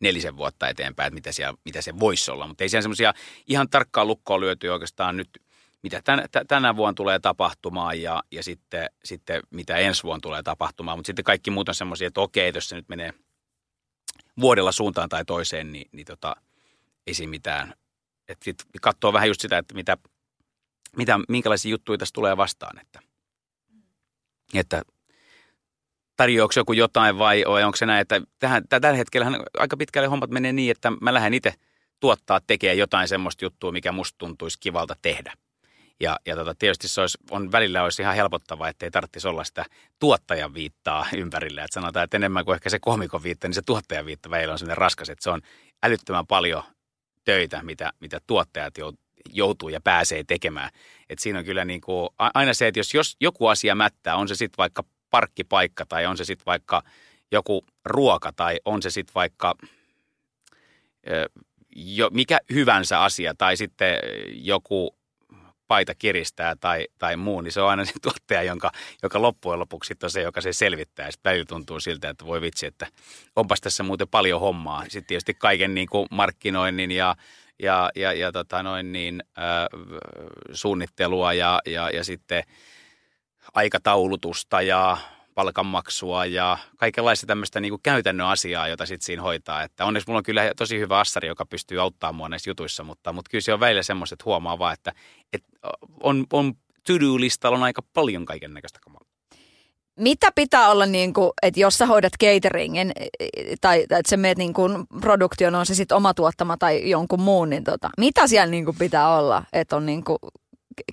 [0.00, 2.46] nelisen vuotta eteenpäin, että mitä, siellä, mitä se voisi olla.
[2.46, 3.14] Mutta ei siellä semmoisia
[3.46, 5.28] ihan tarkkaa lukkoa lyöty oikeastaan nyt,
[5.82, 10.98] mitä tän, tänä vuonna tulee tapahtumaan ja, ja sitten, sitten mitä ensi vuonna tulee tapahtumaan.
[10.98, 13.12] Mutta sitten kaikki muut on semmoisia, että okei, jos se nyt menee
[14.40, 16.36] vuodella suuntaan tai toiseen, niin, niin tota,
[17.06, 17.74] ei siinä mitään.
[18.42, 19.96] Sitten katsoo vähän just sitä, että mitä,
[20.97, 22.80] mitä, minkälaisia juttuja tässä tulee vastaan.
[22.80, 23.01] Että,
[24.55, 24.82] että
[26.16, 29.26] tarjoako joku jotain vai, onko se näin, että tähän, tällä hetkellä
[29.59, 31.55] aika pitkälle hommat menee niin, että mä lähden itse
[32.01, 35.32] tuottaa, tekee jotain semmoista juttua, mikä musta tuntuisi kivalta tehdä.
[36.01, 39.45] Ja, ja tota, tietysti se olisi, on, välillä olisi ihan helpottavaa, että ei tarvitsisi olla
[39.45, 39.64] sitä
[39.99, 41.64] tuottajan viittaa ympärillä.
[41.64, 44.59] Että sanotaan, että enemmän kuin ehkä se komikon viitta, niin se tuottajan viitta välillä on
[44.59, 45.43] sellainen raskas, että se on
[45.82, 46.62] älyttömän paljon
[47.24, 49.07] töitä, mitä, mitä tuottajat joutuu
[49.72, 50.70] ja pääsee tekemään.
[51.11, 54.29] Et siinä on kyllä niin kuin, aina se, että jos, jos joku asia mättää, on
[54.29, 56.83] se sitten vaikka parkkipaikka tai on se sitten vaikka
[57.33, 59.55] joku ruoka tai on se sitten vaikka
[61.76, 63.99] jo, mikä hyvänsä asia tai sitten
[64.33, 64.99] joku
[65.68, 68.72] paita kiristää tai, tai muu, niin se on aina se tuottaja, jonka,
[69.03, 71.11] joka loppujen lopuksi on se, joka se selvittää.
[71.11, 72.87] Sitten välillä tuntuu siltä, että voi vitsi, että
[73.37, 74.83] onpas tässä muuten paljon hommaa.
[74.83, 77.16] Sitten tietysti kaiken niin kuin markkinoinnin ja,
[77.59, 79.44] ja, ja, ja tota noin niin, äh,
[80.52, 82.44] suunnittelua ja, ja, ja sitten
[83.54, 84.96] aikataulutusta ja
[85.34, 89.62] palkanmaksua ja kaikenlaista tämmöistä niin kuin käytännön asiaa, jota sitten siinä hoitaa.
[89.62, 93.12] Että onneksi mulla on kyllä tosi hyvä assari, joka pystyy auttamaan mua näissä jutuissa, mutta,
[93.12, 94.92] mutta kyllä se on välillä semmoista, että huomaa vaan, että,
[95.32, 95.48] että
[96.02, 96.54] on, on
[96.86, 99.07] to-do-listalla on aika paljon kaiken näköistä kamaa.
[99.99, 102.92] Mitä pitää olla, niin kuin, että jos sä hoidat cateringin
[103.61, 107.51] tai että sä meet niin kuin produktion, on se sitten oma tuottama tai jonkun muun,
[107.51, 110.18] niin tota, mitä siellä niin kuin pitää olla, että on niin kuin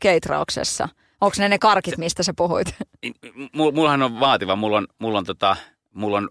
[0.03, 0.89] caterauksessa–
[1.21, 2.75] Onko ne ne karkit, mistä sä puhuit?
[3.73, 4.55] Mullahan on vaativa.
[4.55, 5.55] Mulla on, mulla on, tota,
[5.93, 6.29] mulla on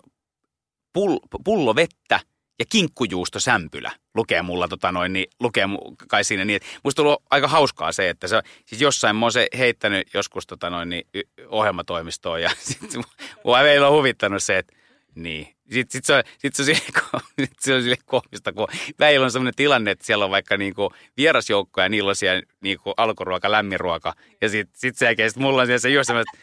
[0.92, 2.20] pull, pullo vettä
[2.58, 5.64] ja kinkkujuustosämpylä lukee mulla tota noin, niin lukee
[6.08, 9.32] kai siinä niin, että musta on aika hauskaa se, että se, siis jossain mä oon
[9.32, 11.06] se heittänyt joskus tota noin, niin,
[11.48, 13.04] ohjelmatoimistoon ja sitten
[13.44, 14.76] mua meillä on huvittanut se, että
[15.14, 15.48] niin.
[15.70, 16.62] Sitten sit se, sit se,
[17.12, 20.56] on sit se on sille koomista, kun väillä on sellainen tilanne, että siellä on vaikka
[20.56, 24.14] niinku vierasjoukko ja niillä on siellä niinku alkuruoka, lämminruoka.
[24.40, 26.34] Ja sitten sit sen jälkeen sit mulla on siellä se juuri semmoinen,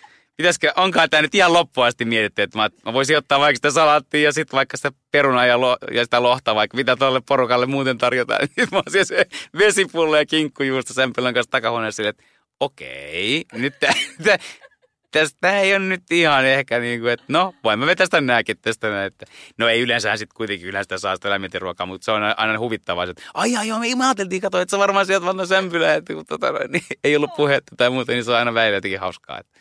[0.41, 3.71] pitäisikö, onkaan tämä nyt ihan loppuun asti mietitty, että mä, mä voisin ottaa vaikka sitä
[3.71, 7.65] salaattia ja sitten vaikka sitä perunaa ja, lo, ja sitä lohta, vaikka mitä tuolle porukalle
[7.65, 8.39] muuten tarjotaan.
[8.47, 9.25] Sitten mä oon se
[9.57, 12.23] vesipullo ja kinkkujuusto Sempelän kanssa takahuoneessa silleen, että
[12.59, 13.73] okei, nyt
[15.11, 19.05] tästä ei ole nyt ihan ehkä niin kuin, että no, voimme vetää sitä nääkin tästä.
[19.05, 19.25] Että,
[19.57, 23.03] no ei yleensä sitten kuitenkin kyllä sitä saa sitä lämmintäruokaa, mutta se on aina huvittavaa,
[23.03, 26.25] että ai ai joo, me, ajateltiin katsoa, että sä varmaan sieltä vanna sämpylä, että kun
[26.25, 29.59] tota, niin, ei ollut puhetta tai muuta, niin se on aina välillä jotenkin hauskaa, että,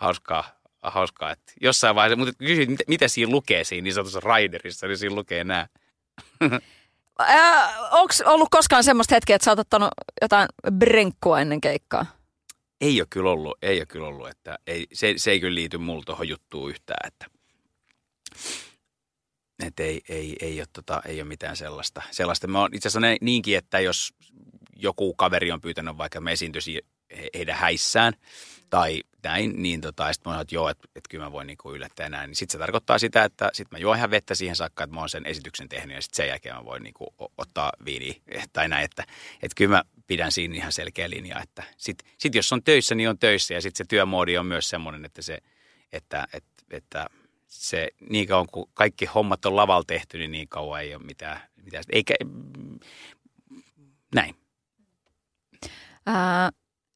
[0.00, 0.44] hauskaa,
[0.82, 4.98] hauskaa, että jossain vaiheessa, mutta kysyt, mitä, mitä siinä lukee siinä niin sanotussa Raiderissa, niin
[4.98, 5.66] siinä lukee nämä.
[7.20, 9.90] Äh, Onko ollut koskaan semmoista hetkeä, että sä oot ottanut
[10.22, 12.06] jotain brenkkua ennen keikkaa?
[12.80, 15.78] Ei ole kyllä ollut, ei ole kyllä ollut, että ei, se, se ei kyllä liity
[15.78, 17.26] mulla tuohon juttuun yhtään, että,
[19.66, 22.02] että ei, ei, ei, ole, tota, ei ole mitään sellaista.
[22.10, 22.46] sellaista.
[22.46, 24.14] Mä oon itse asiassa niinkin, että jos
[24.76, 26.80] joku kaveri on pyytänyt vaikka, että mä esiintyisin
[27.34, 28.12] heidän häissään
[28.70, 31.74] tai näin, niin tota, sitten mä oon, että joo, että, että kyllä mä voin niinku
[31.74, 32.28] yllättää näin.
[32.28, 35.00] Niin sitten se tarkoittaa sitä, että sitten mä juon ihan vettä siihen saakka, että mä
[35.00, 37.06] oon sen esityksen tehnyt ja sitten sen jälkeen mä voin niinku
[37.38, 39.02] ottaa viini tai näin, että,
[39.34, 43.08] että kyllä mä pidän siinä ihan selkeä linja, että sitten sit jos on töissä, niin
[43.08, 45.38] on töissä ja sitten se työmoodi on myös semmoinen, että se,
[45.92, 47.06] että, että, että
[47.46, 51.40] se niin kauan kuin kaikki hommat on lavalla tehty, niin niin kauan ei ole mitään,
[51.64, 52.14] mitään eikä,
[54.14, 54.34] näin.
[56.06, 56.50] Ää,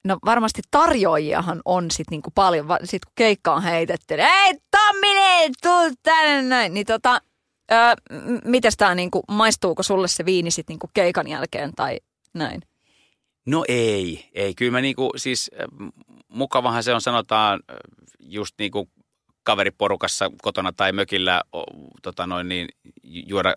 [0.04, 5.96] no varmasti tarjoajiahan on sitten niinku paljon, sit kun keikka on heitetty, ei Tomminen, tuu
[6.02, 7.20] tänne näin, niin tota,
[7.70, 7.94] ää,
[8.44, 12.00] mites tää niinku, maistuuko sulle se viini sitten niinku keikan jälkeen tai
[12.34, 12.62] näin?
[13.46, 14.54] No ei, ei.
[14.54, 15.50] Kyllä mä niinku, siis
[16.28, 17.60] mukavahan se on sanotaan
[18.20, 18.88] just niinku
[19.42, 21.42] kaveriporukassa kotona tai mökillä
[22.02, 22.68] tota noin niin,
[23.02, 23.54] juoda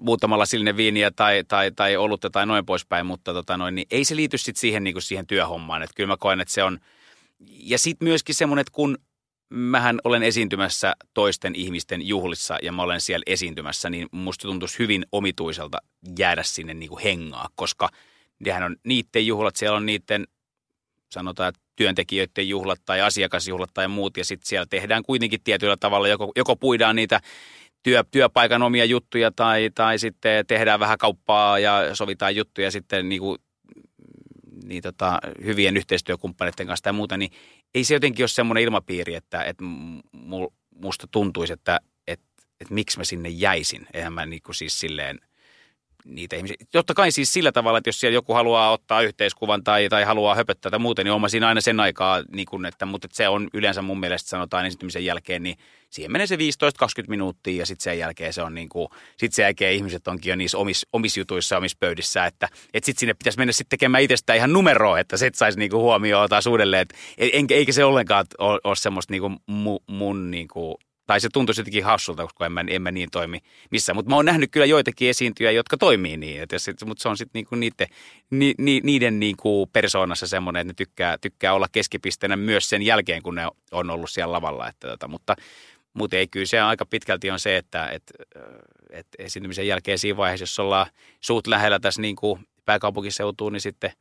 [0.00, 4.04] muutamalla sillinen viiniä tai, tai, tai olutta tai noin poispäin, mutta tota noin, niin ei
[4.04, 5.82] se liity sitten siihen, niinku siihen työhommaan.
[5.82, 6.78] Että kyllä mä koen, että se on,
[7.46, 8.98] ja sitten myöskin semmoinen, että kun
[9.50, 15.06] mähän olen esiintymässä toisten ihmisten juhlissa ja mä olen siellä esiintymässä, niin musta tuntuisi hyvin
[15.12, 15.78] omituiselta
[16.18, 17.88] jäädä sinne niin kuin hengaa, koska
[18.38, 20.26] nehän on niiden juhlat, siellä on niiden
[21.12, 26.32] sanotaan, työntekijöiden juhlat tai asiakasjuhlat tai muut, ja sitten siellä tehdään kuitenkin tietyllä tavalla, joko,
[26.36, 27.20] joko puidaan niitä
[27.84, 33.20] työ, työpaikan omia juttuja tai, tai sitten tehdään vähän kauppaa ja sovitaan juttuja sitten niin
[33.20, 33.38] kuin,
[34.64, 37.30] niin tota, hyvien yhteistyökumppaneiden kanssa tai muuta, niin
[37.74, 39.64] ei se jotenkin ole semmoinen ilmapiiri, että, että
[40.74, 42.26] musta tuntuisi, että, että,
[42.60, 43.86] että miksi mä sinne jäisin.
[43.94, 45.20] Eihän mä niin kuin siis silleen–
[46.04, 46.56] niitä ihmisiä.
[46.72, 50.34] Totta kai siis sillä tavalla, että jos siellä joku haluaa ottaa yhteiskuvan tai, tai haluaa
[50.34, 53.28] höpöttää tai muuten, niin on siinä aina sen aikaa, niin kun, että, mutta että se
[53.28, 55.56] on yleensä mun mielestä sanotaan esiintymisen jälkeen, niin
[55.90, 56.38] siihen menee se 15-20
[57.08, 60.36] minuuttia ja sitten sen jälkeen se on niin kuin, sitten sen jälkeen ihmiset onkin jo
[60.36, 64.34] niissä omissa, omissa jutuissa, omissa pöydissä, että, että sitten sinne pitäisi mennä sitten tekemään itsestä
[64.34, 66.94] ihan numeroa, että se saisi niin huomioon taas uudelleen, että
[67.50, 70.74] eikä se ollenkaan ole, ole semmoista niin kuin mun, mun niin kuin
[71.06, 73.38] Tai se tuntuu jotenkin hassulta, koska en mä, en mä niin toimi
[73.70, 73.96] missään.
[73.96, 76.40] Mutta mä oon nähnyt kyllä joitakin esiintyjä, jotka toimii niin.
[76.84, 77.86] Mutta se on sitten niinku niiden,
[78.30, 83.22] ni, ni, niiden niinku persoonassa semmoinen, että ne tykkää, tykkää olla keskipisteenä myös sen jälkeen,
[83.22, 84.68] kun ne on ollut siellä lavalla.
[84.68, 85.36] Että tota, mutta,
[85.94, 88.14] mutta ei kyllä se aika pitkälti on se, että, että,
[88.90, 90.86] että esiintymisen jälkeen siinä vaiheessa, jos ollaan
[91.20, 93.92] suut lähellä tässä niin kuin pääkaupunkiseutuun, niin sitten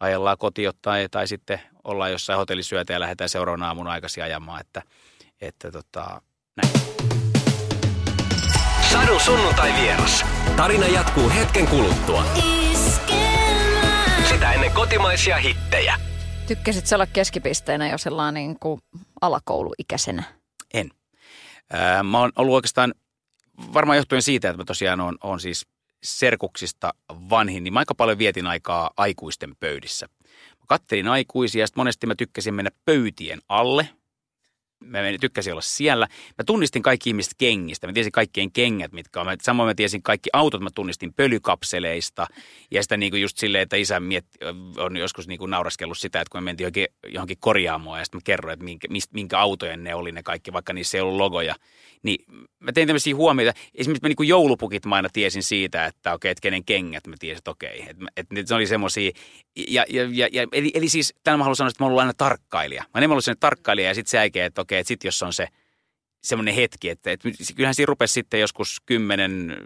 [0.00, 4.82] ajellaan kotiin tai, tai sitten ollaan jossain hotellisyötä ja lähdetään seuraavana aamun aikaisin ajamaan, että,
[5.40, 6.22] että tota,
[6.56, 6.74] näin.
[8.92, 10.24] Sadun sunnuntai vieras.
[10.56, 12.24] Tarina jatkuu hetken kuluttua.
[14.28, 15.94] Sitä ennen kotimaisia hittejä.
[16.46, 18.80] Tykkäsit olla keskipisteenä jo sellainen niin kuin
[19.20, 20.22] alakouluikäisenä?
[20.74, 20.90] En.
[21.72, 22.94] Ää, mä oon ollut oikeastaan,
[23.74, 25.66] varmaan johtuen siitä, että mä tosiaan on, on siis
[26.02, 26.94] serkuksista
[27.30, 30.06] vanhin, niin mä aika paljon vietin aikaa aikuisten pöydissä.
[30.48, 33.88] Mä kattelin aikuisia ja sitten monesti mä tykkäsin mennä pöytien alle–
[34.84, 36.08] mä tykkäsin olla siellä.
[36.38, 37.86] Mä tunnistin kaikki ihmiset kengistä.
[37.86, 39.26] Mä tiesin kaikkien kengät, mitkä on.
[39.42, 42.26] Samoin mä tiesin kaikki autot, mä tunnistin pölykapseleista.
[42.70, 44.38] Ja sitä niin kuin just silleen, että isä mietti,
[44.76, 48.18] on joskus niin kuin nauraskellut sitä, että kun me mentiin johonkin, johonkin korjaamoon ja sitten
[48.18, 51.54] mä kerroin, että minkä, minkä autojen ne oli ne kaikki, vaikka niissä ei ollut logoja.
[52.02, 52.24] Niin
[52.60, 53.60] mä tein tämmöisiä huomioita.
[53.74, 57.38] Esimerkiksi mä kuin joulupukit mä aina tiesin siitä, että okei, että kenen kengät mä tiesin,
[57.38, 57.84] että okei.
[57.88, 59.10] Että, että se oli semmoisia.
[59.68, 62.14] Ja, ja, ja, eli, eli siis tämän mä haluan sanoa, että mä oon ollut aina
[62.14, 62.84] tarkkailija.
[62.94, 65.32] Mä en ollut sellainen tarkkailija ja sitten se äikeä, että okei, että sitten jos on
[65.32, 65.48] se–
[66.24, 69.56] semmoinen hetki, että, että kyllähän siinä rupesi sitten joskus 10,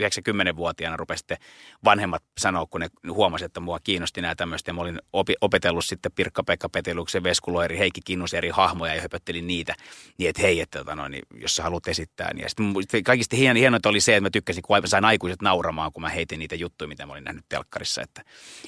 [0.00, 1.36] 90-vuotiaana rupesi sitten
[1.84, 4.70] vanhemmat sanoa, kun ne huomasivat, että mua kiinnosti nämä tämmöistä.
[4.70, 4.98] Ja mä olin
[5.40, 9.74] opetellut sitten Pirkka-Pekka Peteluksen, Veskuloeri, Heikki Kinnus eri hahmoja ja höpöttelin niitä.
[10.18, 12.34] Niin, että hei, että tota, no, niin, jos sä haluat esittää.
[12.34, 12.42] Niin.
[12.42, 16.02] Ja sitten kaikista hien, hienointa oli se, että mä tykkäsin, kun sain aikuiset nauramaan, kun
[16.02, 18.02] mä heitin niitä juttuja, mitä mä olin nähnyt telkkarissa.
[18.02, 18.22] Että,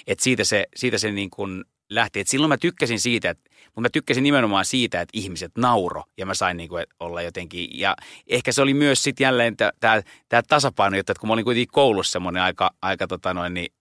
[0.07, 1.65] että siitä se, siitä se niin kuin
[1.95, 2.21] lähti.
[2.21, 6.27] Et silloin mä tykkäsin siitä, että, mutta mä tykkäsin nimenomaan siitä, että ihmiset nauro ja
[6.27, 7.79] mä sain niinku olla jotenkin.
[7.79, 12.13] Ja ehkä se oli myös sitten jälleen tämä tasapaino, että kun mä olin kuitenkin koulussa
[12.13, 13.73] semmoinen aika, aika tota noin, niin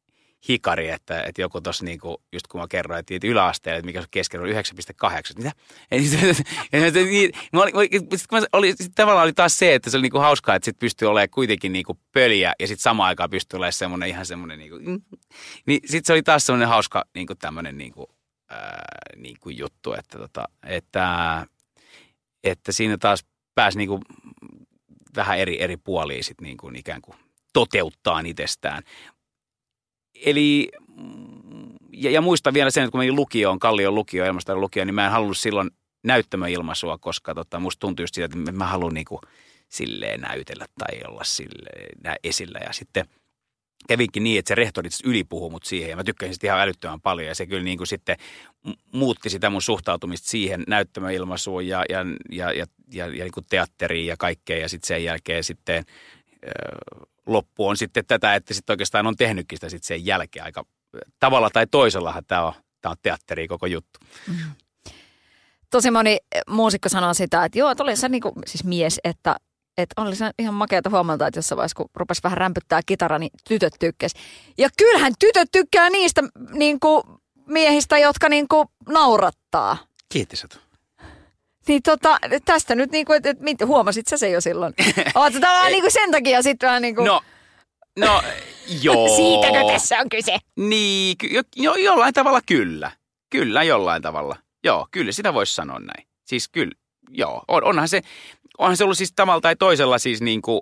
[0.50, 4.08] hikari, että, että joku tuossa niinku, just kun mä kerroin, että yläasteella, että mikä se
[4.12, 4.54] keskiarvo 9,8.
[5.38, 5.52] Mitä?
[5.91, 7.74] Niin, mä olin,
[8.54, 11.30] oli, sit tavallaan oli taas se, että se oli niinku hauskaa, että sit pystyi olemaan
[11.30, 14.78] kuitenkin niinku pöliä ja sitten samaan aikaan pystyi olemaan semmoinen ihan semmoinen niinku,
[15.66, 18.16] niin sitten se oli taas semmoinen hauska niinku tämmöinen niinku,
[18.50, 18.86] ää,
[19.16, 21.48] niinku juttu, että, tota, että,
[22.44, 23.26] että siinä taas
[23.56, 24.00] pääsi niinku
[25.16, 27.18] vähän eri, eri puolia sitten niinku ikään kuin
[27.54, 28.84] toteuttaa itsestään
[30.26, 30.69] eli
[31.93, 35.05] ja, ja muistan vielä sen, että kun menin lukioon, Kallion lukio, Ilmaston lukio, niin mä
[35.05, 35.71] en halunnut silloin
[36.03, 39.21] näyttämöilmaisua, koska tota, musta tuntui just siitä, että mä haluan niin kuin
[39.69, 42.59] silleen näytellä tai olla silleen esillä.
[42.65, 43.05] Ja sitten
[43.88, 47.28] kävinkin niin, että se rehtori ylipuhui mut siihen ja mä tykkäsin sitä ihan älyttömän paljon
[47.28, 48.17] ja se kyllä niin kuin sitten
[48.93, 54.07] muutti sitä mun suhtautumista siihen näyttämöilmaisuun ja, ja, ja, ja, ja, ja niin kuin teatteriin
[54.07, 55.86] ja kaikkea ja sitten sen jälkeen sitten
[57.26, 60.65] loppu on sitten tätä, että sitten oikeastaan on tehnytkin sitä sitten sen jälkeen aika
[61.19, 63.99] tavalla tai toisellahan tämä on, tämä on teatteri koko juttu.
[64.28, 64.36] Mm.
[65.69, 66.17] Tosi moni
[66.49, 69.36] muusikko sanoo sitä, että joo, että oli se niin kuin, siis mies, että
[69.78, 73.32] että oli se ihan makeata huomata, että jossain vaiheessa, kun rupesi vähän rämpyttää kitara, niin
[73.47, 74.13] tytöt tykkäs.
[74.57, 76.21] Ja kyllähän tytöt tykkää niistä
[76.51, 77.03] niin kuin,
[77.45, 79.78] miehistä, jotka niin kuin, naurattaa.
[80.09, 80.47] Kiitos.
[81.68, 84.74] Niin tota, tästä nyt niinku, että et, huomasit sä se jo silloin?
[85.16, 87.03] Oot tavallaan niinku sen takia sitten vähän niinku...
[87.03, 87.22] No,
[87.99, 88.22] no
[88.82, 89.16] joo.
[89.16, 90.38] Siitäkö tässä on kyse?
[90.55, 92.91] Niin, jo, jo, jollain tavalla kyllä.
[93.30, 94.36] Kyllä, jollain tavalla.
[94.64, 96.07] Joo, kyllä sitä voisi sanoa näin.
[96.26, 96.74] Siis kyllä,
[97.09, 97.43] joo.
[97.47, 98.01] On, onhan, se,
[98.57, 100.61] onhan se ollut siis tavalla tai toisella siis niin kuin,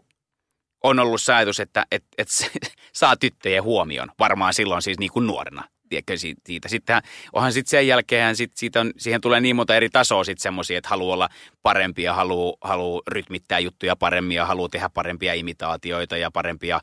[0.84, 2.28] on ollut ajatus, että et, et
[2.94, 4.12] saa tyttöjen huomion.
[4.20, 6.70] Varmaan silloin siis niin kuin nuorena tiedätkö, siitä.
[6.70, 7.02] Sitten
[7.34, 10.78] onhan sitten sen jälkeen, sit, siitä on, siihen tulee niin monta eri tasoa sitten semmoisia,
[10.78, 11.30] että haluaa olla
[11.62, 16.80] parempi ja haluaa, haluaa rytmittää juttuja paremmin ja haluaa tehdä parempia imitaatioita ja parempia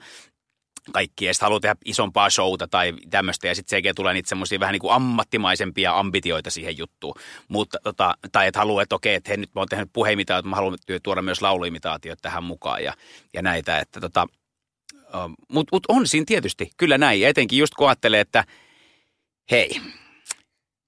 [0.92, 4.72] kaikkia, sitten haluaa tehdä isompaa showta tai tämmöistä, ja sitten sekin tulee niitä semmoisia vähän
[4.72, 7.14] niin kuin ammattimaisempia ambitioita siihen juttuun.
[7.48, 10.56] Mutta, tota, tai että haluaa, että okei, että he, nyt mä oon tehnyt puheimitaatiot, mä
[10.56, 12.94] haluan tuoda myös lauluimitaatiot tähän mukaan ja,
[13.34, 14.26] ja näitä, että tota,
[15.48, 18.44] mutta mut on siinä tietysti kyllä näin, ja etenkin just kun ajattelee, että–
[19.50, 19.80] Hei,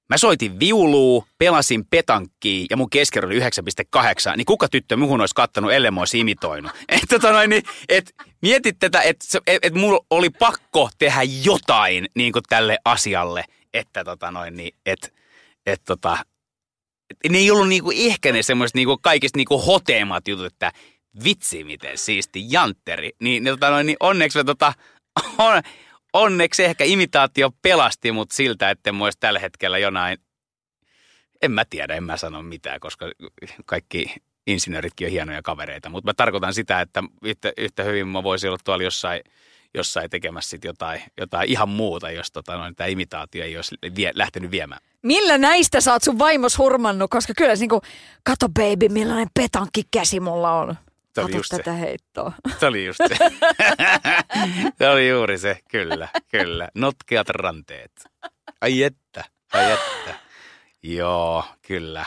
[0.09, 5.35] Mä soitin viuluu, pelasin petankkiin ja mun keskiarvo oli 9,8, niin kuka tyttö muhun olisi
[5.35, 6.73] kattanut, ellei mä olisi imitoinut.
[6.89, 12.09] Et, tota noin, niin, et, mietit tätä, että et, et mulla oli pakko tehdä jotain
[12.15, 13.45] niin kuin tälle asialle,
[13.75, 15.15] että tota noin, niin, et,
[15.67, 16.19] et, tota,
[17.25, 20.47] et, ne ei ollut niin kuin, ehkä ne semmoiset niin kaikista niin kuin hoteimmat jutut,
[20.47, 20.73] että
[21.25, 23.11] vitsi miten siisti jantteri.
[23.21, 24.73] Niin, ne, tota noin, niin onneksi mä tota,
[25.39, 25.63] on,
[26.13, 30.19] onneksi ehkä imitaatio pelasti mut siltä, että mä tällä hetkellä jonain,
[31.43, 33.11] en mä tiedä, en mä sano mitään, koska
[33.67, 34.15] kaikki
[34.47, 35.89] insinööritkin on hienoja kavereita.
[35.89, 39.21] Mutta mä tarkoitan sitä, että yhtä, yhtä hyvin mä voisin olla tuolla jossain,
[39.75, 44.11] jossain tekemässä sit jotain, jotain ihan muuta, jos tota, noin, tämä imitaatio ei olisi vie,
[44.15, 44.81] lähtenyt viemään.
[45.03, 47.11] Millä näistä saat sun vaimos hurmannut?
[47.11, 47.81] Koska kyllä se niinku,
[48.23, 50.77] kato baby, millainen petankki käsi mulla on.
[51.15, 51.57] Se oli just se.
[51.57, 52.33] tätä heittoa.
[52.59, 53.17] Se oli just se.
[54.79, 56.69] se oli juuri se, kyllä, kyllä.
[56.75, 57.93] Notkeat ranteet.
[58.61, 60.15] Ai että, ai että.
[60.83, 62.07] Joo, kyllä.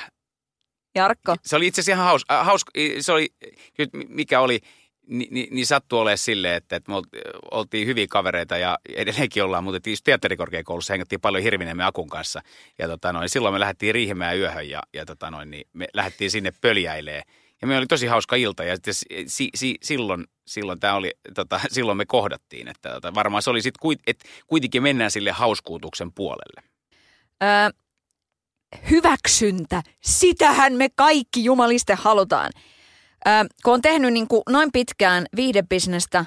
[0.96, 2.72] Jarkko, Se oli itse asiassa ihan haus, äh, hauska.
[3.00, 3.28] Se oli,
[4.08, 4.60] mikä oli,
[5.08, 9.44] niin, niin, niin sattui olemaan silleen, että, että me olt- oltiin hyviä kavereita ja edelleenkin
[9.44, 12.42] ollaan, mutta teatterikorkeakoulussa hengattiin paljon Hirviniemen Akun kanssa.
[12.80, 16.32] Ja tota noin, silloin me lähdettiin Riihimäen yöhön ja, ja tota noin, niin me lähdettiin
[16.32, 17.22] sinne pöljäilee.
[17.64, 21.60] Ja me oli tosi hauska ilta ja si, si, si, silloin, silloin, tää oli, tota,
[21.76, 22.68] silloin me kohdattiin.
[22.68, 26.64] Että tota, varmaan se oli sitten, kuit, että kuitenkin mennään sille hauskuutuksen puolelle.
[27.44, 27.70] Öö,
[28.90, 32.52] hyväksyntä, sitähän me kaikki jumaliste halutaan.
[33.28, 33.34] Öö,
[33.64, 36.26] kun on tehnyt niin kuin noin pitkään viihdebisnestä,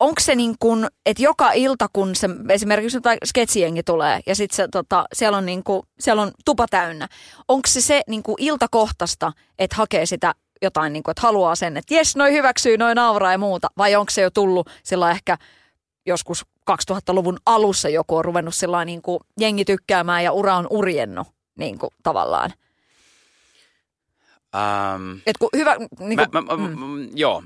[0.00, 4.70] onko se niin kuin, että joka ilta, kun se esimerkiksi jotain sketsijengi tulee ja sitten
[4.70, 7.08] tota, siellä, on niin kuin, siellä on tupa täynnä,
[7.48, 11.76] onko se se niin kuin iltakohtaista, että hakee sitä jotain, niin kuin, että haluaa sen,
[11.76, 15.38] että jes, noi hyväksyy, noi nauraa ja muuta, vai onko se jo tullut sillä ehkä
[16.06, 21.28] joskus 2000-luvun alussa joku on ruvennut sillä niin kuin jengi tykkäämään ja ura on urjennut
[21.58, 22.52] niin kuin, tavallaan.
[24.54, 27.08] Ähm, Et kun hyvä, niin kuin, mä, mä, mm.
[27.14, 27.42] Joo,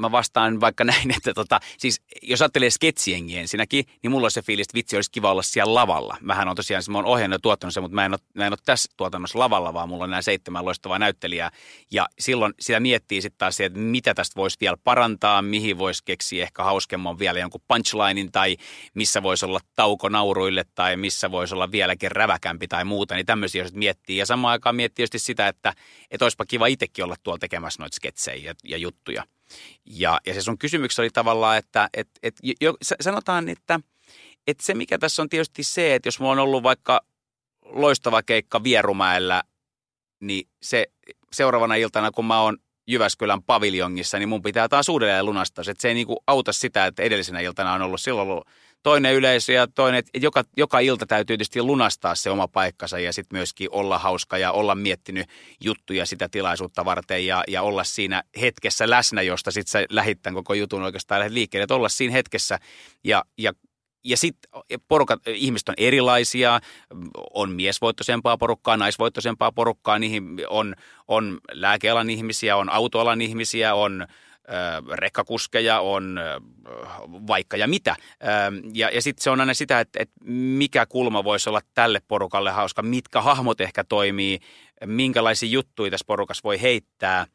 [0.00, 4.42] mä vastaan vaikka näin, että tota, siis jos ajattelee sketsiengiä ensinnäkin, niin mulla on se
[4.42, 6.16] fiilis, että vitsi olisi kiva olla siellä lavalla.
[6.20, 8.52] Mähän on tosiaan, mä oon ohjannut ja tuottanut sen, mutta mä en, ole, mä en
[8.52, 11.50] ole tässä tuotannossa lavalla, vaan mulla on nämä seitsemän loistavaa näyttelijää.
[11.90, 16.42] Ja silloin sitä miettii sitten taas, että mitä tästä voisi vielä parantaa, mihin voisi keksiä
[16.42, 18.56] ehkä hauskemman vielä jonkun punchlinein tai
[18.94, 23.62] missä voisi olla tauko nauruille tai missä voisi olla vieläkin räväkämpi tai muuta, niin tämmöisiä
[23.62, 24.16] jos miettii.
[24.16, 25.74] Ja samaan aikaan miettii sitä, että,
[26.10, 29.24] että olisipa kiva itsekin olla tuolla tekemässä noita sketsejä ja, ja juttuja.
[29.86, 33.80] Ja, ja se sun kysymyksessä oli tavallaan, että et, et, jo, sanotaan, että
[34.46, 37.00] et se mikä tässä on tietysti se, että jos mulla on ollut vaikka
[37.64, 39.42] loistava keikka Vierumäellä,
[40.20, 40.86] niin se
[41.32, 45.64] seuraavana iltana, kun mä oon Jyväskylän paviljongissa, niin mun pitää taas uudelleen lunastaa.
[45.68, 48.48] Että se ei niinku auta sitä, että edellisenä iltana on ollut silloin ollut
[48.82, 53.12] toinen yleisö ja toinen, että joka, joka ilta täytyy tietysti lunastaa se oma paikkansa ja
[53.12, 55.26] sitten myöskin olla hauska ja olla miettinyt
[55.60, 60.54] juttuja sitä tilaisuutta varten ja, ja olla siinä hetkessä läsnä, josta sitten sä lähit koko
[60.54, 62.58] jutun oikeastaan lähdet liikkeelle, että olla siinä hetkessä
[63.04, 63.52] ja, ja
[64.04, 64.50] ja sitten
[65.26, 66.60] ihmiset on erilaisia,
[67.34, 70.74] on miesvoittoisempaa porukkaa, naisvoittoisempaa porukkaa, niihin on,
[71.08, 74.06] on lääkealan ihmisiä, on autoalan ihmisiä, on
[74.92, 76.20] rekkakuskeja, on
[77.26, 77.96] vaikka ja mitä.
[78.74, 82.50] Ja, ja sitten se on aina sitä, että, että mikä kulma voisi olla tälle porukalle
[82.50, 84.38] hauska, mitkä hahmot ehkä toimii,
[84.86, 87.26] minkälaisia juttuja tässä porukassa voi heittää.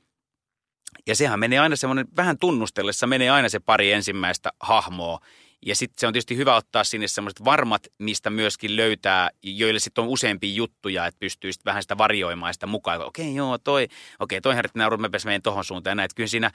[1.08, 5.20] Ja sehän menee aina semmoinen, vähän tunnustellessa menee aina se pari ensimmäistä hahmoa.
[5.66, 10.01] Ja sitten se on tietysti hyvä ottaa sinne semmoiset varmat, mistä myöskin löytää, joille sitten
[10.01, 13.01] on useampia juttuja, että pystyy sitten vähän sitä varjoimaan sitä mukaan.
[13.01, 16.06] Okei, okay, joo, toi, okei, okay, toi herrat nauru, mä menen tohon suuntaan ja näin.
[16.06, 16.51] Että kyllä siinä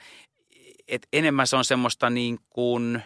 [0.87, 3.03] et enemmän se on semmoista niin kuin,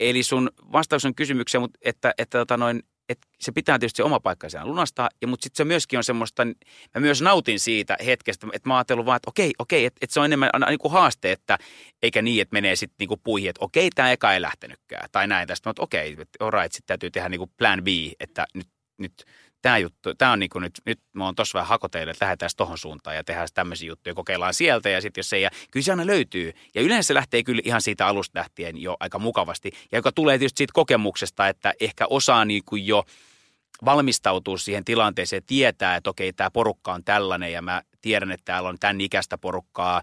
[0.00, 4.20] eli sun vastauksen kysymykseen, mutta että, että tota noin, että se pitää tietysti se oma
[4.20, 6.44] paikka siellä lunastaa, ja, mutta sitten se myöskin on semmoista,
[6.94, 10.20] mä myös nautin siitä hetkestä, että mä ajattelin vaan, että okei, okei, että, että se
[10.20, 11.58] on enemmän niin kuin haaste, että
[12.02, 15.48] eikä niin, että menee sitten niin puihin, että okei, tämä eka ei lähtenytkään, tai näin
[15.48, 17.88] tästä, mutta okei, että right, sitten täytyy tehdä niin kuin plan B,
[18.20, 18.68] että nyt,
[18.98, 19.24] nyt
[19.62, 22.50] tämä juttu, tämä on niin kuin nyt, nyt mä oon tossa vähän hakoteille, että lähdetään
[22.56, 25.90] tohon suuntaan ja tehdään tämmöisiä juttuja, kokeillaan sieltä ja sitten jos ei, ja kyllä se
[25.90, 26.52] aina löytyy.
[26.74, 30.38] Ja yleensä se lähtee kyllä ihan siitä alusta lähtien jo aika mukavasti, ja joka tulee
[30.38, 33.04] tietysti siitä kokemuksesta, että ehkä osaa niin kuin jo
[33.84, 38.68] valmistautua siihen tilanteeseen, tietää, että okei, tämä porukka on tällainen ja mä tiedän, että täällä
[38.68, 40.02] on tämän ikäistä porukkaa,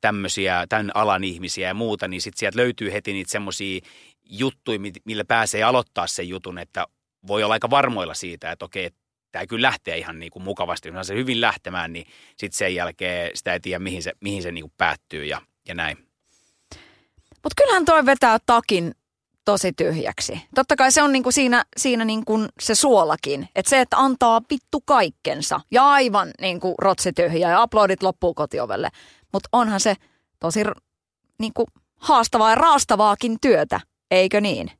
[0.00, 3.80] tämmöisiä, tämän alan ihmisiä ja muuta, niin sitten sieltä löytyy heti niitä semmoisia
[4.24, 6.86] juttuja, millä pääsee aloittaa sen jutun, että
[7.26, 8.90] voi olla aika varmoilla siitä, että okei,
[9.32, 10.88] tämä kyllä lähtee ihan niin kuin mukavasti.
[10.88, 12.06] Jos se hyvin lähtemään, niin
[12.36, 15.74] sitten sen jälkeen sitä ei tiedä, mihin se, mihin se niin kuin päättyy ja, ja
[15.74, 15.96] näin.
[17.42, 18.94] Mutta kyllähän toi vetää takin
[19.44, 20.40] tosi tyhjäksi.
[20.54, 23.48] Totta kai se on niinku siinä, siinä niinku se suolakin.
[23.54, 28.88] Että se, että antaa vittu kaikkensa ja aivan niinku rotsi tyhjä ja aplodit loppuu kotiovelle.
[29.32, 29.94] Mutta onhan se
[30.38, 30.60] tosi
[31.38, 31.66] niinku
[31.96, 34.70] haastavaa ja raastavaakin työtä, eikö niin?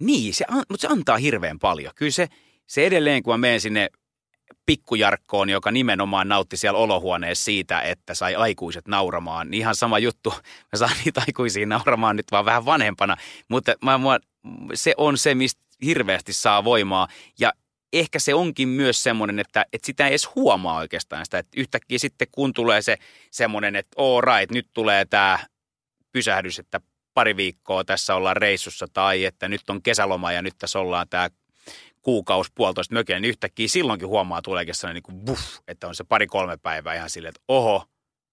[0.00, 1.92] Niin, se, mutta se antaa hirveän paljon.
[1.94, 2.28] Kyllä se,
[2.66, 3.88] se edelleen, kun mä menen sinne
[4.66, 9.50] pikkujarkkoon, joka nimenomaan nautti siellä olohuoneessa siitä, että sai aikuiset nauramaan.
[9.50, 10.30] Niin ihan sama juttu.
[10.72, 13.16] Mä saan niitä aikuisia nauramaan nyt vaan vähän vanhempana.
[13.48, 14.18] Mutta mä, mä,
[14.74, 17.08] se on se, mistä hirveästi saa voimaa.
[17.38, 17.52] Ja
[17.92, 21.98] ehkä se onkin myös semmoinen, että, että sitä ei edes huomaa oikeastaan sitä, että yhtäkkiä
[21.98, 22.98] sitten kun tulee se
[23.30, 25.38] semmoinen, että all right, nyt tulee tämä
[26.12, 26.80] pysähdys, että
[27.16, 31.30] pari viikkoa tässä ollaan reissussa tai että nyt on kesäloma ja nyt tässä ollaan tämä
[32.02, 36.04] kuukausi, puolitoista mökillä, niin yhtäkkiä silloinkin huomaa tuleekin sellainen niin kuin buff, että on se
[36.04, 37.84] pari-kolme päivää ihan silleen, että oho,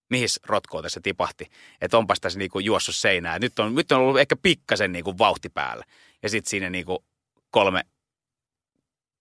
[0.10, 1.52] mihin rotkoa tässä tipahti.
[1.82, 3.42] Että onpas tässä niin kuin juossut seinään.
[3.42, 5.86] Nyt on, nyt on ollut ehkä pikkasen niin kuin vauhti päällä.
[6.24, 7.00] Ja sitten siinä niin kuin
[7.52, 7.82] kolme,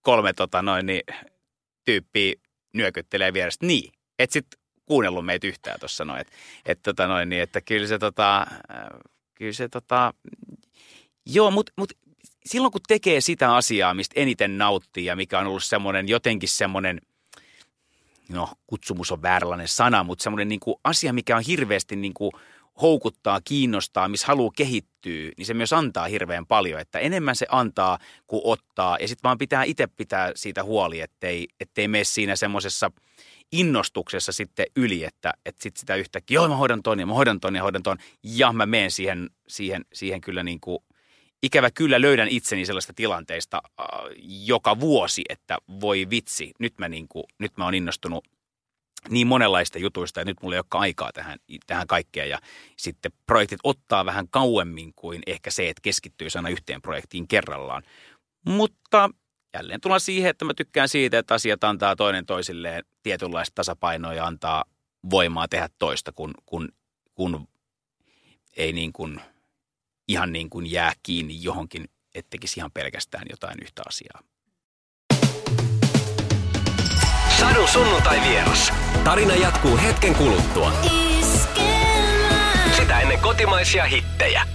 [0.00, 1.02] kolme tota noin, niin,
[1.84, 2.34] tyyppiä
[2.74, 3.66] nyökyttelee vierestä.
[3.66, 6.20] Niin, et sitten kuunnellut meitä yhtään tuossa noin.
[6.20, 6.32] Että
[6.66, 8.46] et, tota noin, niin, että kyllä se tota,
[9.42, 10.14] kyllä se tota,
[11.26, 11.92] joo, mutta mut
[12.46, 17.00] silloin kun tekee sitä asiaa, mistä eniten nauttii ja mikä on ollut semmoinen jotenkin semmoinen,
[18.28, 22.32] no kutsumus on vääränlainen sana, mutta semmoinen niin kuin asia, mikä on hirveästi niin kuin
[22.82, 26.80] houkuttaa, kiinnostaa, missä haluaa kehittyä, niin se myös antaa hirveän paljon.
[26.80, 28.96] Että enemmän se antaa kuin ottaa.
[29.00, 32.90] Ja sitten vaan pitää itse pitää siitä huoli, ettei, ettei mene siinä semmoisessa
[33.52, 37.40] innostuksessa sitten yli, että, että sit sitä yhtäkkiä, joo mä hoidan ton ja mä hoidan
[37.40, 37.98] ton ja hoidan ton.
[38.22, 40.78] Ja mä menen siihen, siihen, siihen kyllä niin kuin
[41.42, 43.86] ikävä kyllä löydän itseni sellaista tilanteista äh,
[44.44, 48.28] joka vuosi, että voi vitsi, nyt mä, niin kuin, nyt mä oon innostunut
[49.08, 52.38] niin monenlaista jutuista ja nyt mulla ei ole aikaa tähän, tähän kaikkeen ja
[52.76, 57.82] sitten projektit ottaa vähän kauemmin kuin ehkä se, että keskittyy aina yhteen projektiin kerrallaan.
[58.46, 59.10] Mutta
[59.54, 64.26] jälleen tullaan siihen, että mä tykkään siitä, että asiat antaa toinen toisilleen tietynlaista tasapainoa ja
[64.26, 64.64] antaa
[65.10, 66.68] voimaa tehdä toista, kun, kun,
[67.14, 67.48] kun
[68.56, 69.20] ei niin kuin–
[70.08, 71.84] ihan niin kuin jää kiinni johonkin,
[72.14, 74.20] ettekisi ihan pelkästään jotain yhtä asiaa.
[77.38, 78.72] Sadun sunnuntai vieras.
[79.04, 80.72] Tarina jatkuu hetken kuluttua.
[82.76, 84.46] Sitä ennen kotimaisia hittejä.